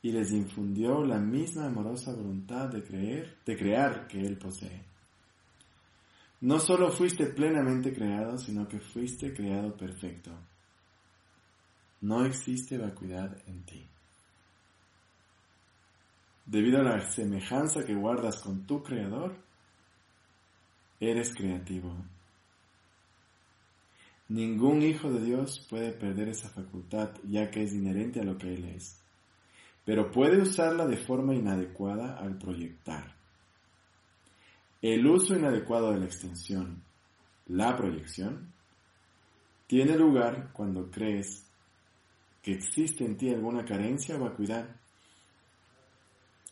y 0.00 0.12
les 0.12 0.32
infundió 0.32 1.04
la 1.04 1.18
misma 1.18 1.66
amorosa 1.66 2.14
voluntad 2.14 2.70
de 2.70 2.82
creer, 2.82 3.36
de 3.44 3.58
crear 3.58 4.08
que 4.08 4.18
Él 4.18 4.38
posee. 4.38 4.86
No 6.40 6.60
solo 6.60 6.90
fuiste 6.90 7.26
plenamente 7.26 7.92
creado, 7.92 8.38
sino 8.38 8.66
que 8.66 8.80
fuiste 8.80 9.34
creado 9.34 9.76
perfecto. 9.76 10.30
No 12.00 12.24
existe 12.24 12.78
vacuidad 12.78 13.36
en 13.46 13.62
ti. 13.64 13.86
Debido 16.48 16.80
a 16.80 16.82
la 16.82 17.00
semejanza 17.10 17.84
que 17.84 17.94
guardas 17.94 18.40
con 18.40 18.66
tu 18.66 18.82
Creador, 18.82 19.36
eres 20.98 21.34
creativo. 21.34 21.94
Ningún 24.28 24.80
hijo 24.80 25.12
de 25.12 25.26
Dios 25.26 25.66
puede 25.68 25.92
perder 25.92 26.30
esa 26.30 26.48
facultad 26.48 27.10
ya 27.28 27.50
que 27.50 27.64
es 27.64 27.74
inherente 27.74 28.20
a 28.20 28.24
lo 28.24 28.38
que 28.38 28.54
Él 28.54 28.64
es, 28.64 28.98
pero 29.84 30.10
puede 30.10 30.40
usarla 30.40 30.86
de 30.86 30.96
forma 30.96 31.34
inadecuada 31.34 32.16
al 32.16 32.38
proyectar. 32.38 33.14
El 34.80 35.06
uso 35.06 35.36
inadecuado 35.36 35.92
de 35.92 35.98
la 35.98 36.06
extensión, 36.06 36.82
la 37.48 37.76
proyección, 37.76 38.54
tiene 39.66 39.98
lugar 39.98 40.50
cuando 40.54 40.90
crees 40.90 41.46
que 42.40 42.52
existe 42.52 43.04
en 43.04 43.18
ti 43.18 43.28
alguna 43.28 43.66
carencia 43.66 44.16
o 44.16 44.20
vacuidad 44.20 44.66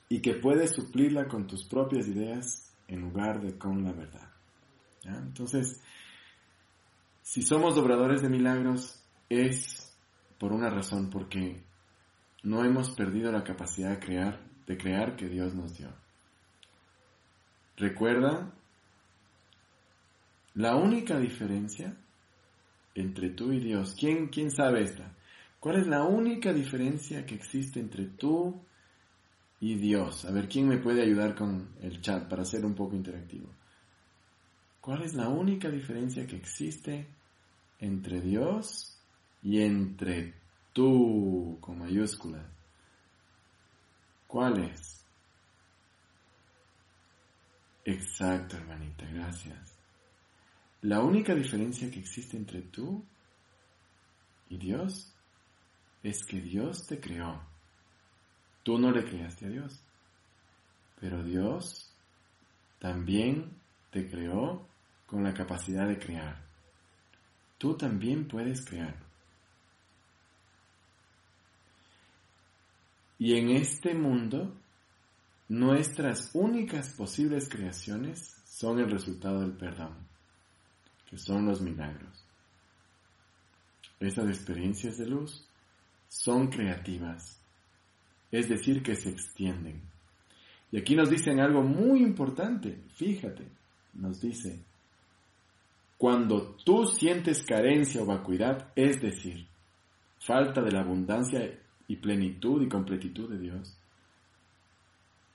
y 0.08 0.20
que 0.20 0.34
puedes 0.34 0.74
suplirla 0.74 1.26
con 1.26 1.46
tus 1.46 1.64
propias 1.64 2.06
ideas 2.06 2.72
en 2.88 3.00
lugar 3.00 3.40
de 3.40 3.58
con 3.58 3.82
la 3.84 3.92
verdad. 3.92 4.30
Entonces, 5.04 5.80
si 7.22 7.42
somos 7.42 7.76
obradores 7.76 8.22
de 8.22 8.28
milagros 8.28 9.02
es 9.28 9.96
por 10.38 10.52
una 10.52 10.70
razón, 10.70 11.10
porque 11.10 11.62
no 12.42 12.64
hemos 12.64 12.90
perdido 12.90 13.32
la 13.32 13.42
capacidad 13.44 13.90
de 13.90 13.98
crear, 13.98 14.40
de 14.66 14.76
crear 14.76 15.16
que 15.16 15.28
Dios 15.28 15.54
nos 15.54 15.76
dio. 15.76 15.88
Recuerda, 17.76 18.52
la 20.54 20.76
única 20.76 21.18
diferencia 21.18 21.96
entre 22.94 23.30
tú 23.30 23.52
y 23.52 23.60
Dios, 23.60 23.94
¿quién, 23.98 24.28
quién 24.28 24.50
sabe 24.50 24.82
esta? 24.82 25.14
¿Cuál 25.60 25.80
es 25.80 25.86
la 25.86 26.04
única 26.04 26.52
diferencia 26.52 27.26
que 27.26 27.34
existe 27.34 27.80
entre 27.80 28.06
tú 28.06 28.54
y 28.54 28.75
Dios? 29.74 30.24
A 30.24 30.30
ver, 30.30 30.48
¿quién 30.48 30.68
me 30.68 30.78
puede 30.78 31.02
ayudar 31.02 31.34
con 31.34 31.70
el 31.80 32.00
chat 32.00 32.28
para 32.28 32.44
ser 32.44 32.64
un 32.64 32.74
poco 32.74 32.94
interactivo? 32.94 33.48
¿Cuál 34.80 35.02
es 35.02 35.14
la 35.14 35.28
única 35.28 35.68
diferencia 35.68 36.26
que 36.26 36.36
existe 36.36 37.06
entre 37.80 38.20
Dios 38.20 38.96
y 39.42 39.60
entre 39.60 40.34
tú 40.72 41.58
con 41.60 41.78
mayúsculas? 41.78 42.46
¿Cuál 44.26 44.64
es? 44.64 45.04
Exacto, 47.84 48.56
hermanita, 48.56 49.06
gracias. 49.12 49.76
La 50.82 51.00
única 51.00 51.34
diferencia 51.34 51.90
que 51.90 52.00
existe 52.00 52.36
entre 52.36 52.62
tú 52.62 53.04
y 54.48 54.58
Dios 54.58 55.12
es 56.02 56.24
que 56.24 56.40
Dios 56.40 56.86
te 56.86 57.00
creó. 57.00 57.55
Tú 58.66 58.80
no 58.80 58.90
le 58.90 59.04
creaste 59.04 59.46
a 59.46 59.48
Dios, 59.48 59.80
pero 60.98 61.22
Dios 61.22 61.94
también 62.80 63.52
te 63.92 64.10
creó 64.10 64.66
con 65.06 65.22
la 65.22 65.32
capacidad 65.32 65.86
de 65.86 66.00
crear. 66.00 66.44
Tú 67.58 67.76
también 67.76 68.26
puedes 68.26 68.64
crear. 68.64 68.96
Y 73.20 73.38
en 73.38 73.50
este 73.50 73.94
mundo, 73.94 74.52
nuestras 75.46 76.32
únicas 76.34 76.92
posibles 76.94 77.48
creaciones 77.48 78.42
son 78.48 78.80
el 78.80 78.90
resultado 78.90 79.42
del 79.42 79.52
perdón, 79.52 79.94
que 81.08 81.16
son 81.16 81.46
los 81.46 81.60
milagros. 81.60 82.24
Esas 84.00 84.26
experiencias 84.26 84.98
de 84.98 85.06
luz 85.06 85.48
son 86.08 86.48
creativas, 86.48 87.35
es 88.30 88.48
decir, 88.48 88.82
que 88.82 88.94
se 88.94 89.10
extienden. 89.10 89.82
Y 90.72 90.78
aquí 90.78 90.94
nos 90.94 91.10
dicen 91.10 91.40
algo 91.40 91.62
muy 91.62 92.02
importante, 92.02 92.82
fíjate, 92.94 93.46
nos 93.94 94.20
dice, 94.20 94.60
cuando 95.96 96.56
tú 96.64 96.86
sientes 96.86 97.42
carencia 97.44 98.02
o 98.02 98.06
vacuidad, 98.06 98.72
es 98.74 99.00
decir, 99.00 99.46
falta 100.18 100.60
de 100.60 100.72
la 100.72 100.80
abundancia 100.80 101.58
y 101.88 101.96
plenitud 101.96 102.62
y 102.62 102.68
completitud 102.68 103.30
de 103.30 103.38
Dios, 103.38 103.78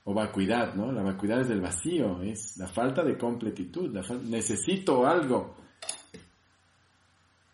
o 0.04 0.14
vacuidad, 0.14 0.74
¿no? 0.74 0.90
La 0.92 1.02
vacuidad 1.02 1.40
es 1.40 1.48
del 1.48 1.60
vacío, 1.60 2.22
es 2.22 2.56
la 2.58 2.68
falta 2.68 3.02
de 3.04 3.16
completitud, 3.16 3.90
necesito 4.24 5.06
algo. 5.06 5.56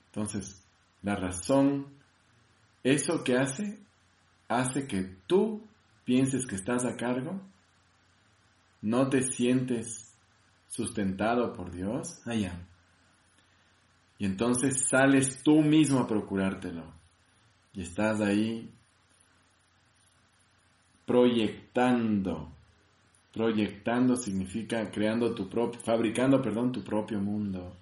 Entonces, 0.07 0.65
la 1.03 1.15
razón 1.15 1.99
eso 2.83 3.23
que 3.23 3.37
hace, 3.37 3.79
hace 4.49 4.87
que 4.87 5.03
tú 5.27 5.63
pienses 6.05 6.47
que 6.47 6.57
estás 6.57 6.85
a 6.85 6.97
cargo, 6.97 7.41
no 8.81 9.09
te 9.09 9.23
sientes 9.23 10.17
sustentado 10.69 11.53
por 11.53 11.71
Dios, 11.71 12.21
allá. 12.27 12.53
Ah, 12.55 12.69
y 14.19 14.27
entonces 14.27 14.89
sales 14.89 15.43
tú 15.45 15.63
mismo 15.63 16.01
a 16.01 16.07
procurártelo. 16.07 16.93
Y 17.73 17.83
estás 17.83 18.21
ahí 18.21 18.69
proyectando. 21.07 22.53
Proyectando 23.33 24.17
significa 24.17 24.91
creando 24.91 25.35
tu 25.35 25.49
propio, 25.49 25.81
fabricando, 25.81 26.43
perdón, 26.43 26.73
tu 26.73 26.83
propio 26.83 27.21
mundo. 27.21 27.77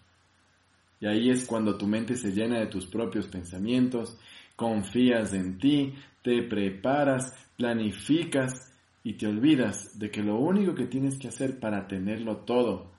Y 1.00 1.06
ahí 1.06 1.30
es 1.30 1.46
cuando 1.46 1.78
tu 1.78 1.86
mente 1.86 2.16
se 2.16 2.32
llena 2.32 2.58
de 2.58 2.66
tus 2.66 2.86
propios 2.86 3.26
pensamientos 3.28 4.18
confías 4.56 5.34
en 5.34 5.58
ti, 5.58 5.94
te 6.22 6.42
preparas, 6.42 7.32
planificas 7.56 8.72
y 9.04 9.14
te 9.14 9.28
olvidas 9.28 9.98
de 9.98 10.10
que 10.10 10.22
lo 10.22 10.38
único 10.38 10.74
que 10.74 10.86
tienes 10.86 11.18
que 11.18 11.28
hacer 11.28 11.60
para 11.60 11.86
tenerlo 11.86 12.38
todo, 12.38 12.90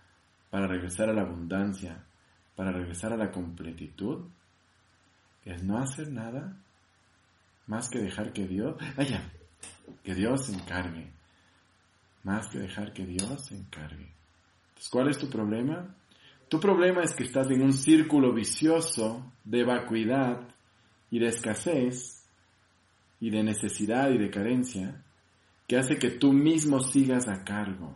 para 0.50 0.68
regresar 0.68 1.10
a 1.10 1.14
la 1.14 1.24
abundancia, 1.24 2.06
para 2.56 2.72
regresar 2.72 3.12
a 3.12 3.18
la 3.18 3.32
completitud, 3.32 4.26
es 5.44 5.64
no 5.64 5.78
hacer 5.78 6.12
nada 6.12 6.58
más 7.66 7.90
que 7.90 8.00
dejar 8.00 8.32
que 8.32 8.48
Dios, 8.48 8.76
vaya, 8.96 9.30
que 10.04 10.16
Dios 10.16 10.46
se 10.46 10.54
encargue, 10.54 11.12
más 12.24 12.48
que 12.48 12.60
dejar 12.60 12.94
que 12.94 13.06
Dios 13.06 13.46
se 13.46 13.56
encargue. 13.56 14.10
Entonces, 14.70 14.90
¿cuál 14.90 15.10
es 15.10 15.18
tu 15.18 15.30
problema? 15.30 15.94
Tu 16.48 16.60
problema 16.60 17.04
es 17.04 17.14
que 17.14 17.24
estás 17.24 17.50
en 17.52 17.62
un 17.62 17.74
círculo 17.74 18.34
vicioso 18.34 19.34
de 19.44 19.64
vacuidad 19.66 20.48
y 21.10 21.20
de 21.20 21.28
escasez 21.28 22.24
y 23.20 23.30
de 23.30 23.44
necesidad 23.44 24.12
y 24.12 24.18
de 24.18 24.30
carencia 24.30 25.04
que 25.68 25.78
hace 25.78 25.98
que 25.98 26.12
tú 26.12 26.34
mismo 26.34 26.80
sigas 26.80 27.28
a 27.28 27.44
cargo. 27.44 27.96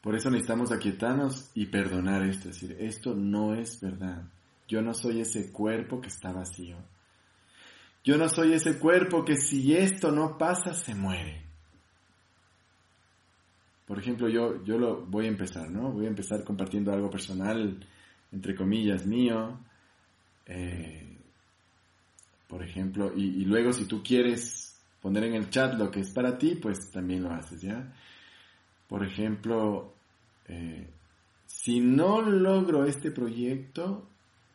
Por 0.00 0.14
eso 0.14 0.30
necesitamos 0.30 0.72
aquietarnos 0.72 1.50
y 1.54 1.66
perdonar 1.66 2.22
esto, 2.22 2.48
es 2.48 2.60
decir, 2.60 2.76
esto 2.80 3.14
no 3.14 3.54
es 3.54 3.80
verdad. 3.80 4.22
Yo 4.66 4.80
no 4.80 4.94
soy 4.94 5.20
ese 5.20 5.52
cuerpo 5.52 6.00
que 6.00 6.08
está 6.08 6.32
vacío. 6.32 6.76
Yo 8.04 8.16
no 8.16 8.28
soy 8.28 8.52
ese 8.52 8.78
cuerpo 8.78 9.24
que 9.24 9.36
si 9.36 9.74
esto 9.74 10.12
no 10.12 10.38
pasa 10.38 10.72
se 10.72 10.94
muere. 10.94 11.42
Por 13.86 13.98
ejemplo, 13.98 14.28
yo, 14.28 14.62
yo 14.64 14.78
lo 14.78 15.04
voy 15.06 15.26
a 15.26 15.28
empezar, 15.28 15.70
¿no? 15.70 15.90
Voy 15.90 16.04
a 16.06 16.10
empezar 16.10 16.44
compartiendo 16.44 16.92
algo 16.92 17.10
personal, 17.10 17.84
entre 18.30 18.54
comillas, 18.54 19.06
mío. 19.06 19.58
Eh, 20.48 21.16
por 22.48 22.62
ejemplo, 22.62 23.12
y, 23.14 23.44
luego 23.44 23.72
si 23.72 23.84
tú 23.84 24.02
quieres 24.02 24.80
poner 25.02 25.24
en 25.24 25.34
el 25.34 25.50
chat 25.50 25.74
lo 25.74 25.90
que 25.90 26.00
es 26.00 26.10
para 26.10 26.38
ti, 26.38 26.54
pues 26.54 26.90
también 26.90 27.22
lo 27.22 27.30
haces, 27.30 27.60
¿ya? 27.60 27.92
Por 28.88 29.04
ejemplo, 29.04 29.92
eh, 30.46 30.88
si 31.46 31.80
no 31.80 32.22
logro 32.22 32.86
este 32.86 33.10
proyecto, 33.10 34.08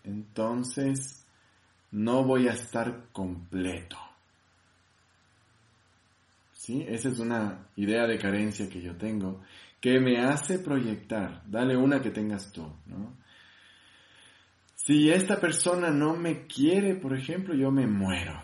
entonces 0.04 1.24
no 1.92 2.24
voy 2.24 2.48
a 2.48 2.54
estar 2.54 3.10
completo. 3.12 3.98
¿Sí? 6.54 6.84
Esa 6.88 7.10
es 7.10 7.20
una 7.20 7.68
idea 7.76 8.08
de 8.08 8.18
carencia 8.18 8.70
que 8.70 8.82
yo 8.82 8.96
tengo, 8.96 9.42
que 9.80 10.00
me 10.00 10.18
hace 10.20 10.60
proyectar. 10.60 11.44
Dale 11.46 11.78
una 11.78 12.02
que 12.02 12.10
tengas 12.10 12.52
tú, 12.52 12.64
¿no? 12.88 13.23
Si 14.86 15.10
esta 15.10 15.40
persona 15.40 15.92
no 15.92 16.18
me 16.18 16.46
quiere, 16.46 16.96
por 16.96 17.16
ejemplo, 17.16 17.56
yo 17.56 17.72
me 17.72 17.88
muero. 17.88 18.38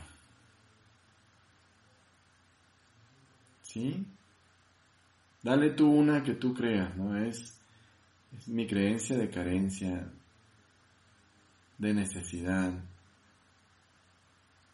¿Sí? 3.61 4.05
Dale 5.43 5.71
tú 5.71 5.91
una 5.91 6.23
que 6.23 6.35
tú 6.35 6.53
creas, 6.53 6.95
¿no? 6.95 7.17
Es, 7.17 7.59
mi 8.47 8.65
creencia 8.65 9.17
de 9.17 9.29
carencia, 9.29 10.09
de 11.77 11.93
necesidad, 11.93 12.71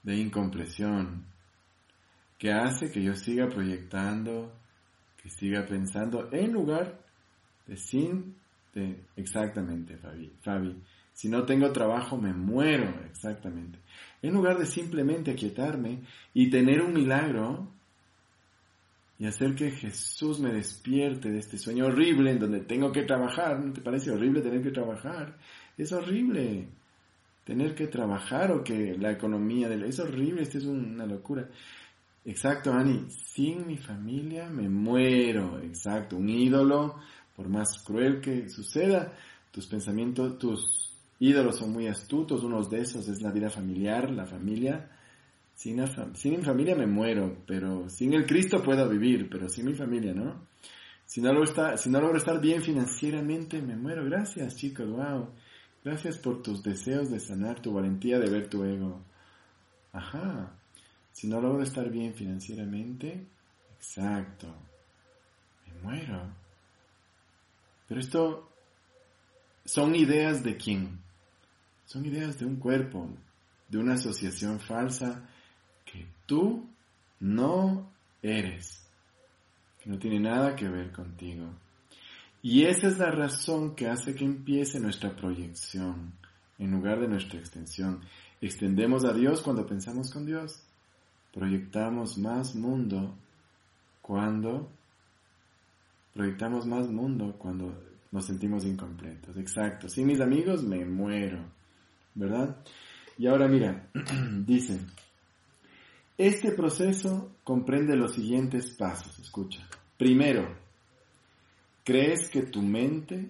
de 0.03 0.17
incompresión, 0.17 1.25
que 2.37 2.51
hace 2.51 2.91
que 2.91 3.01
yo 3.01 3.15
siga 3.15 3.49
proyectando, 3.49 4.53
que 5.17 5.31
siga 5.31 5.65
pensando, 5.65 6.29
en 6.31 6.53
lugar 6.53 7.01
de 7.65 7.75
sin, 7.75 8.35
de 8.71 9.03
exactamente, 9.15 9.97
Fabi 9.97 10.79
si 11.15 11.29
no 11.29 11.43
tengo 11.45 11.71
trabajo 11.71 12.17
me 12.17 12.33
muero, 12.33 12.93
exactamente. 13.09 13.79
En 14.21 14.33
lugar 14.33 14.57
de 14.57 14.65
simplemente 14.65 15.31
aquietarme 15.31 16.01
y 16.33 16.49
tener 16.49 16.81
un 16.81 16.93
milagro 16.93 17.69
y 19.17 19.25
hacer 19.25 19.55
que 19.55 19.71
Jesús 19.71 20.41
me 20.41 20.51
despierte 20.51 21.29
de 21.29 21.39
este 21.39 21.57
sueño 21.57 21.85
horrible 21.85 22.31
en 22.31 22.39
donde 22.39 22.59
tengo 22.59 22.91
que 22.91 23.03
trabajar. 23.03 23.63
¿No 23.63 23.71
te 23.71 23.79
parece 23.79 24.11
horrible 24.11 24.41
tener 24.41 24.61
que 24.61 24.71
trabajar? 24.71 25.37
Es 25.77 25.93
horrible 25.93 26.67
tener 27.45 27.73
que 27.75 27.87
trabajar 27.87 28.51
o 28.51 28.61
que 28.61 28.97
la 28.97 29.11
economía 29.11 29.69
del... 29.69 29.83
Es 29.83 29.99
horrible, 30.01 30.41
esto 30.41 30.57
es 30.57 30.65
una 30.65 31.05
locura. 31.05 31.47
Exacto, 32.25 32.73
Ani, 32.73 33.05
sin 33.09 33.65
mi 33.65 33.77
familia 33.77 34.49
me 34.49 34.67
muero. 34.67 35.61
Exacto, 35.61 36.17
un 36.17 36.27
ídolo, 36.27 36.97
por 37.37 37.47
más 37.47 37.81
cruel 37.85 38.19
que 38.19 38.49
suceda, 38.49 39.13
tus 39.49 39.65
pensamientos, 39.65 40.37
tus 40.37 40.94
ídolos 41.19 41.57
son 41.57 41.71
muy 41.71 41.87
astutos, 41.87 42.43
unos 42.43 42.69
de 42.69 42.81
esos 42.81 43.07
es 43.07 43.21
la 43.21 43.31
vida 43.31 43.49
familiar, 43.49 44.11
la 44.11 44.25
familia. 44.25 44.91
Sin, 45.53 45.81
sin 46.15 46.37
mi 46.37 46.43
familia 46.43 46.75
me 46.75 46.85
muero, 46.85 47.43
pero 47.47 47.89
sin 47.89 48.13
el 48.13 48.25
Cristo 48.25 48.61
puedo 48.63 48.89
vivir, 48.89 49.29
pero 49.29 49.47
sin 49.47 49.65
mi 49.65 49.73
familia, 49.73 50.13
¿no? 50.13 50.47
Si 51.05 51.21
no 51.21 51.31
logro 51.31 52.17
estar 52.17 52.41
bien 52.41 52.61
financieramente, 52.61 53.61
me 53.61 53.75
muero. 53.75 54.03
Gracias, 54.05 54.55
chicos, 54.55 54.89
wow. 54.89 55.29
Gracias 55.83 56.17
por 56.17 56.41
tus 56.41 56.63
deseos 56.63 57.11
de 57.11 57.19
sanar, 57.19 57.61
tu 57.61 57.71
valentía 57.71 58.17
de 58.19 58.29
ver 58.29 58.49
tu 58.49 58.63
ego. 58.63 59.01
Ajá. 59.93 60.57
Si 61.11 61.27
no 61.27 61.39
logro 61.39 61.63
estar 61.63 61.89
bien 61.89 62.13
financieramente, 62.15 63.27
exacto. 63.77 64.47
Me 65.67 65.81
muero. 65.81 66.33
Pero 67.87 67.99
esto 68.01 68.49
son 69.63 69.95
ideas 69.95 70.43
de 70.43 70.57
quién? 70.57 71.04
Son 71.85 72.05
ideas 72.05 72.39
de 72.39 72.45
un 72.45 72.57
cuerpo, 72.57 73.07
de 73.69 73.77
una 73.77 73.93
asociación 73.93 74.59
falsa 74.59 75.27
que 75.85 76.05
tú 76.25 76.67
no 77.19 77.89
eres, 78.21 78.87
que 79.81 79.89
no 79.89 79.97
tiene 79.97 80.19
nada 80.19 80.55
que 80.55 80.67
ver 80.67 80.91
contigo. 80.91 81.47
Y 82.41 82.65
esa 82.65 82.87
es 82.87 82.99
la 82.99 83.11
razón 83.11 83.75
que 83.75 83.87
hace 83.87 84.13
que 84.13 84.25
empiece 84.25 84.79
nuestra 84.79 85.15
proyección 85.15 86.13
en 86.59 86.71
lugar 86.71 86.99
de 86.99 87.07
nuestra 87.07 87.39
extensión. 87.39 88.01
Extendemos 88.41 89.03
a 89.05 89.13
Dios 89.13 89.41
cuando 89.41 89.65
pensamos 89.65 90.11
con 90.11 90.25
Dios. 90.25 90.61
Proyectamos 91.33 92.17
más 92.17 92.55
mundo 92.55 93.15
cuando 94.01 94.69
proyectamos 96.13 96.65
más 96.65 96.87
mundo 96.87 97.35
cuando 97.37 97.75
nos 98.11 98.25
sentimos 98.25 98.63
incompletos. 98.63 99.35
Exacto. 99.37 99.89
Sin 99.89 100.07
mis 100.07 100.21
amigos 100.21 100.63
me 100.63 100.85
muero. 100.85 101.54
¿Verdad? 102.15 102.57
Y 103.17 103.27
ahora 103.27 103.47
mira, 103.47 103.89
dice, 104.45 104.79
este 106.17 106.51
proceso 106.51 107.35
comprende 107.43 107.95
los 107.95 108.13
siguientes 108.13 108.71
pasos, 108.71 109.19
escucha. 109.19 109.67
Primero, 109.97 110.57
crees 111.83 112.29
que 112.29 112.43
tu 112.43 112.61
mente 112.61 113.29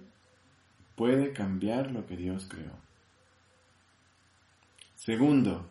puede 0.95 1.33
cambiar 1.33 1.91
lo 1.91 2.05
que 2.05 2.15
Dios 2.15 2.47
creó. 2.47 2.77
Segundo, 4.95 5.69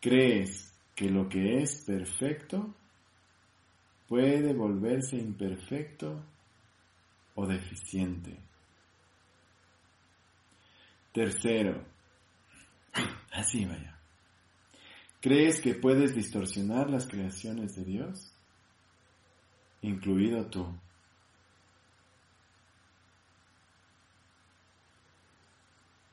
crees 0.00 0.72
que 0.94 1.10
lo 1.10 1.28
que 1.28 1.62
es 1.62 1.84
perfecto 1.84 2.74
puede 4.08 4.54
volverse 4.54 5.16
imperfecto 5.16 6.24
o 7.34 7.46
deficiente. 7.46 8.45
Tercero, 11.16 11.82
así 13.32 13.64
vaya. 13.64 13.98
¿Crees 15.18 15.62
que 15.62 15.72
puedes 15.72 16.14
distorsionar 16.14 16.90
las 16.90 17.06
creaciones 17.06 17.74
de 17.74 17.84
Dios? 17.86 18.34
Incluido 19.80 20.44
tú. 20.50 20.78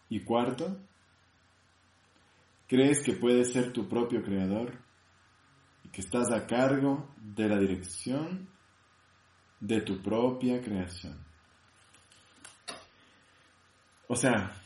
Y 0.07 0.21
cuarto, 0.23 0.79
¿crees 2.69 3.03
que 3.03 3.11
puedes 3.11 3.51
ser 3.51 3.73
tu 3.73 3.89
propio 3.89 4.23
creador 4.23 4.71
y 5.83 5.89
que 5.89 5.99
estás 5.99 6.31
a 6.31 6.47
cargo 6.47 7.13
de 7.17 7.49
la 7.49 7.59
dirección 7.59 8.47
de 9.59 9.81
tu 9.81 10.01
propia 10.01 10.61
creación? 10.61 11.21
O 14.07 14.15
sea, 14.15 14.62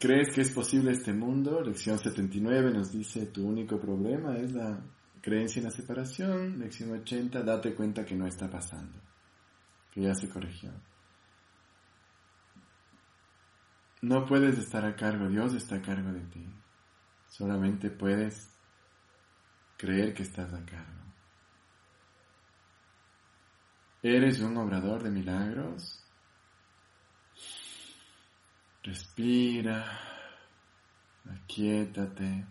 ¿Crees 0.00 0.34
que 0.34 0.40
es 0.40 0.50
posible 0.50 0.92
este 0.92 1.12
mundo? 1.12 1.60
Lección 1.60 1.98
79 1.98 2.72
nos 2.72 2.90
dice, 2.90 3.26
tu 3.26 3.46
único 3.46 3.78
problema 3.78 4.34
es 4.38 4.50
la 4.54 4.80
creencia 5.20 5.60
en 5.60 5.66
la 5.66 5.70
separación. 5.70 6.58
Lección 6.58 6.92
80, 6.92 7.42
date 7.42 7.74
cuenta 7.74 8.06
que 8.06 8.16
no 8.16 8.26
está 8.26 8.48
pasando, 8.48 8.98
que 9.92 10.00
ya 10.00 10.14
se 10.14 10.30
corrigió. 10.30 10.70
No 14.00 14.24
puedes 14.24 14.56
estar 14.56 14.86
a 14.86 14.96
cargo, 14.96 15.28
Dios 15.28 15.52
está 15.52 15.76
a 15.76 15.82
cargo 15.82 16.10
de 16.10 16.24
ti. 16.28 16.46
Solamente 17.28 17.90
puedes 17.90 18.50
creer 19.76 20.14
que 20.14 20.22
estás 20.22 20.50
a 20.54 20.64
cargo. 20.64 21.04
¿Eres 24.02 24.40
un 24.40 24.56
obrador 24.56 25.02
de 25.02 25.10
milagros? 25.10 26.02
Respira, 28.82 29.84
aquietate. 31.30 32.46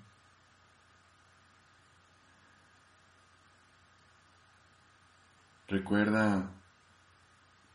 Recuerda 5.68 6.52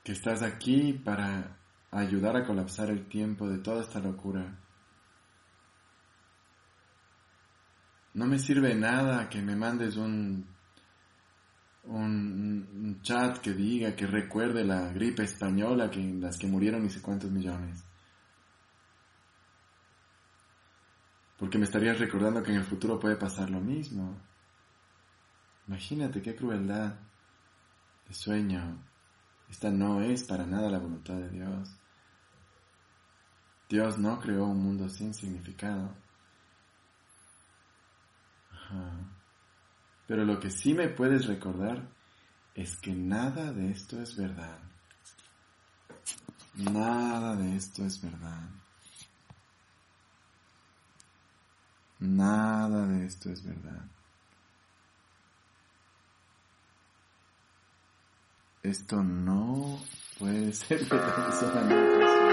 que 0.04 0.12
estás 0.12 0.42
aquí 0.42 0.92
para 0.92 1.58
ayudar 1.90 2.36
a 2.36 2.44
colapsar 2.44 2.90
el 2.90 3.06
tiempo 3.08 3.48
de 3.48 3.58
toda 3.58 3.82
esta 3.82 4.00
locura. 4.00 4.58
No 8.14 8.26
me 8.26 8.38
sirve 8.38 8.74
nada 8.74 9.28
que 9.28 9.42
me 9.42 9.56
mandes 9.56 9.96
un, 9.96 10.46
un, 11.84 13.00
chat 13.02 13.38
que 13.38 13.52
diga, 13.52 13.96
que 13.96 14.06
recuerde 14.06 14.64
la 14.64 14.92
gripe 14.92 15.24
española, 15.24 15.90
que 15.90 16.00
las 16.00 16.38
que 16.38 16.46
murieron 16.46 16.82
ni 16.82 16.90
sé 16.90 17.02
cuántos 17.02 17.30
millones. 17.30 17.83
Porque 21.38 21.58
me 21.58 21.64
estarías 21.64 21.98
recordando 21.98 22.42
que 22.42 22.52
en 22.52 22.58
el 22.58 22.64
futuro 22.64 22.98
puede 22.98 23.16
pasar 23.16 23.50
lo 23.50 23.60
mismo. 23.60 24.16
Imagínate 25.66 26.22
qué 26.22 26.34
crueldad 26.36 26.94
de 28.06 28.14
sueño. 28.14 28.78
Esta 29.48 29.70
no 29.70 30.02
es 30.02 30.24
para 30.24 30.46
nada 30.46 30.70
la 30.70 30.78
voluntad 30.78 31.14
de 31.14 31.30
Dios. 31.30 31.76
Dios 33.68 33.98
no 33.98 34.20
creó 34.20 34.44
un 34.44 34.62
mundo 34.62 34.88
sin 34.88 35.14
significado. 35.14 35.94
Pero 40.06 40.24
lo 40.24 40.38
que 40.38 40.50
sí 40.50 40.74
me 40.74 40.88
puedes 40.88 41.26
recordar 41.26 41.88
es 42.54 42.76
que 42.76 42.92
nada 42.92 43.52
de 43.52 43.70
esto 43.70 44.00
es 44.00 44.16
verdad. 44.16 44.58
Nada 46.54 47.34
de 47.36 47.56
esto 47.56 47.84
es 47.84 48.00
verdad. 48.00 48.48
Nada 52.04 52.86
de 52.86 53.06
esto 53.06 53.30
es 53.30 53.42
verdad. 53.42 53.82
Esto 58.62 59.02
no 59.02 59.78
puede 60.18 60.52
ser 60.52 60.86
verdad. 60.86 62.20